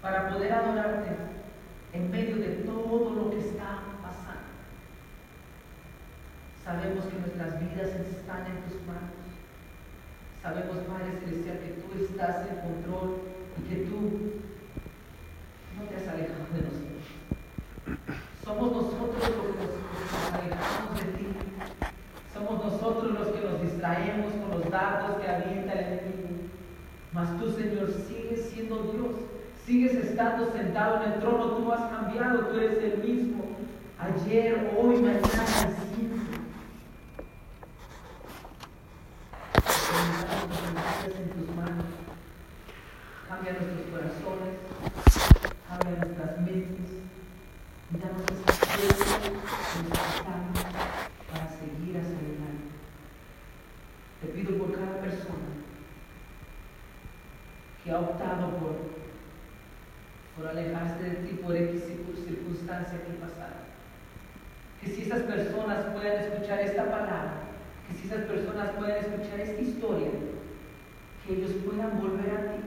para 0.00 0.28
poder 0.30 0.52
adorarte 0.52 1.10
en 1.92 2.10
medio 2.10 2.36
de 2.36 2.48
todo 2.64 3.10
lo 3.10 3.30
que 3.30 3.38
está 3.38 3.82
Sabemos 6.64 7.04
que 7.06 7.18
nuestras 7.18 7.58
vidas 7.58 7.88
están 7.88 8.46
en 8.46 8.62
tus 8.62 8.80
manos. 8.86 9.22
Sabemos, 10.42 10.78
Padre 10.88 11.20
Celestial, 11.20 11.58
que 11.58 11.82
tú 11.82 12.02
estás 12.02 12.48
en 12.50 12.56
control 12.56 13.18
y 13.58 13.62
que 13.68 13.76
tú 13.86 14.00
no 15.78 15.84
te 15.86 15.96
has 15.96 16.08
alejado 16.08 16.46
de 16.54 16.62
nosotros. 16.62 17.04
Somos 18.44 18.72
nosotros 18.72 19.22
los 19.22 19.54
que 19.54 19.62
nos, 19.62 20.34
alejamos 20.34 20.98
de 20.98 21.12
ti. 21.18 21.26
Somos 22.34 22.64
nosotros 22.64 23.12
los 23.12 23.28
que 23.28 23.40
nos 23.40 23.62
distraemos 23.62 24.32
con 24.32 24.50
los 24.60 24.70
datos 24.70 25.20
que 25.20 25.28
avienta 25.28 25.72
el 25.74 25.78
enemigo. 25.78 26.28
Mas 27.12 27.38
tú, 27.38 27.52
Señor, 27.52 27.88
sigues 28.08 28.50
siendo 28.50 28.82
Dios. 28.82 29.14
Sigues 29.64 29.94
estando 29.94 30.50
sentado 30.52 31.04
en 31.04 31.12
el 31.12 31.20
trono. 31.20 31.56
Tú 31.56 31.64
no 31.66 31.72
has 31.72 31.90
cambiado. 31.90 32.46
Tú 32.46 32.58
eres 32.58 32.82
el 32.82 32.98
mismo. 32.98 33.44
Ayer, 33.98 34.72
hoy, 34.76 34.96
mañana 34.96 35.72
en 41.10 41.30
tus 41.30 41.56
manos. 41.56 41.84
Cambia 43.28 43.52
nuestros 43.52 43.86
corazones, 43.90 44.54
cambia 45.68 46.04
nuestras 46.04 46.40
mentes 46.42 46.90
y 47.90 47.98
danos 47.98 48.22
esa 48.22 48.52
fuerza 48.66 49.20
que 49.20 49.30
necesitamos 49.30 50.58
para 51.30 51.48
seguir 51.48 51.96
hacia 51.98 52.18
adelante. 52.18 52.70
Te 54.20 54.26
pido 54.28 54.58
por 54.58 54.72
cada 54.72 55.00
persona 55.00 55.50
ha 57.92 58.00
optado 58.00 58.50
por, 58.58 58.76
por 60.36 60.50
alejarse 60.50 61.02
de 61.02 61.10
ti 61.26 61.40
por 61.42 61.56
X 61.56 61.92
circunstancia 62.24 63.04
que 63.04 63.12
pasaron. 63.20 63.62
Que 64.80 64.88
si 64.88 65.02
esas 65.02 65.22
personas 65.22 65.84
puedan 65.92 66.18
escuchar 66.18 66.60
esta 66.60 66.84
palabra, 66.84 67.34
que 67.88 67.94
si 67.94 68.06
esas 68.06 68.24
personas 68.24 68.70
puedan 68.70 68.98
escuchar 68.98 69.40
esta 69.40 69.60
historia, 69.60 70.10
que 71.24 71.34
ellos 71.34 71.52
puedan 71.64 72.00
volver 72.00 72.30
a 72.30 72.52
ti, 72.52 72.62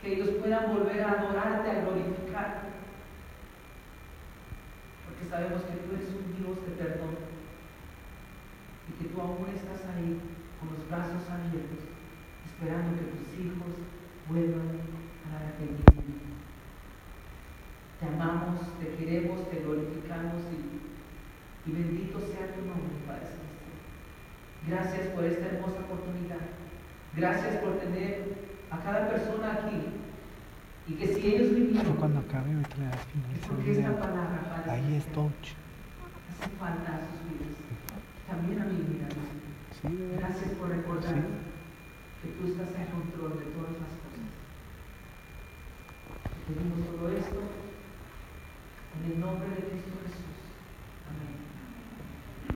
que 0.00 0.14
ellos 0.14 0.30
puedan 0.40 0.72
volver 0.72 1.02
a 1.02 1.12
adorarte, 1.12 1.70
a 1.70 1.80
glorificarte. 1.82 2.68
Porque 5.04 5.24
sabemos 5.28 5.62
que 5.62 5.76
tú 5.84 5.94
eres 5.94 6.08
un 6.08 6.36
Dios 6.36 6.56
de 6.64 6.72
perdón 6.82 7.16
y 8.88 9.02
que 9.02 9.08
tú 9.08 9.20
aún 9.20 9.48
estás 9.54 9.84
ahí 9.92 10.20
con 10.60 10.72
los 10.72 10.88
brazos 10.88 11.28
abiertos, 11.28 11.84
esperando 12.44 12.96
que 12.96 13.12
tus 13.12 13.28
hijos 13.40 13.93
vuelvan 14.28 14.68
a 15.24 15.32
la 15.32 15.36
arrepentimiento. 15.38 16.24
Te 18.00 18.06
amamos, 18.06 18.60
te 18.78 18.94
queremos, 18.96 19.50
te 19.50 19.60
glorificamos 19.60 20.42
y, 20.52 21.70
y 21.70 21.72
bendito 21.72 22.20
sea 22.20 22.54
tu 22.54 22.66
nombre, 22.66 22.96
Padre 23.06 23.26
Celestial. 23.28 23.74
Gracias 24.68 25.06
por 25.14 25.24
esta 25.24 25.46
hermosa 25.46 25.80
oportunidad. 25.80 26.44
Gracias 27.16 27.56
por 27.56 27.78
tener 27.78 28.34
a 28.70 28.78
cada 28.78 29.08
persona 29.08 29.52
aquí. 29.52 29.82
Y 30.86 30.94
que 30.94 31.06
si 31.14 31.26
ellos 31.26 31.54
vinieron, 31.54 31.96
cuando 31.96 32.20
acabe 32.20 32.52
ahorita 32.52 32.76
le 32.76 32.84
das 32.84 33.06
porque 33.48 33.72
esta 33.72 33.98
palabra 33.98 34.64
ahí 34.68 34.96
es 34.96 35.06
touch. 35.12 35.56
Hace 36.28 36.50
falta 36.58 36.96
a 36.96 37.00
sus 37.08 37.24
vidas. 37.24 37.56
También 38.28 38.60
a 38.60 38.64
mi 38.66 38.80
vida. 38.84 39.08
Gracias 40.18 40.50
por 40.60 40.68
recordar 40.68 41.14
que 41.14 42.28
tú 42.40 42.48
estás 42.48 42.68
en 42.80 42.86
control 42.92 43.38
de 43.38 43.46
todas 43.52 43.72
las 43.80 43.92
cosas. 44.00 44.03
Pedimos 46.46 46.86
todo 46.86 47.08
esto 47.08 47.40
en 49.00 49.12
el 49.12 49.18
nombre 49.18 49.48
de 49.48 49.62
Cristo 49.62 49.96
Jesús. 50.04 50.33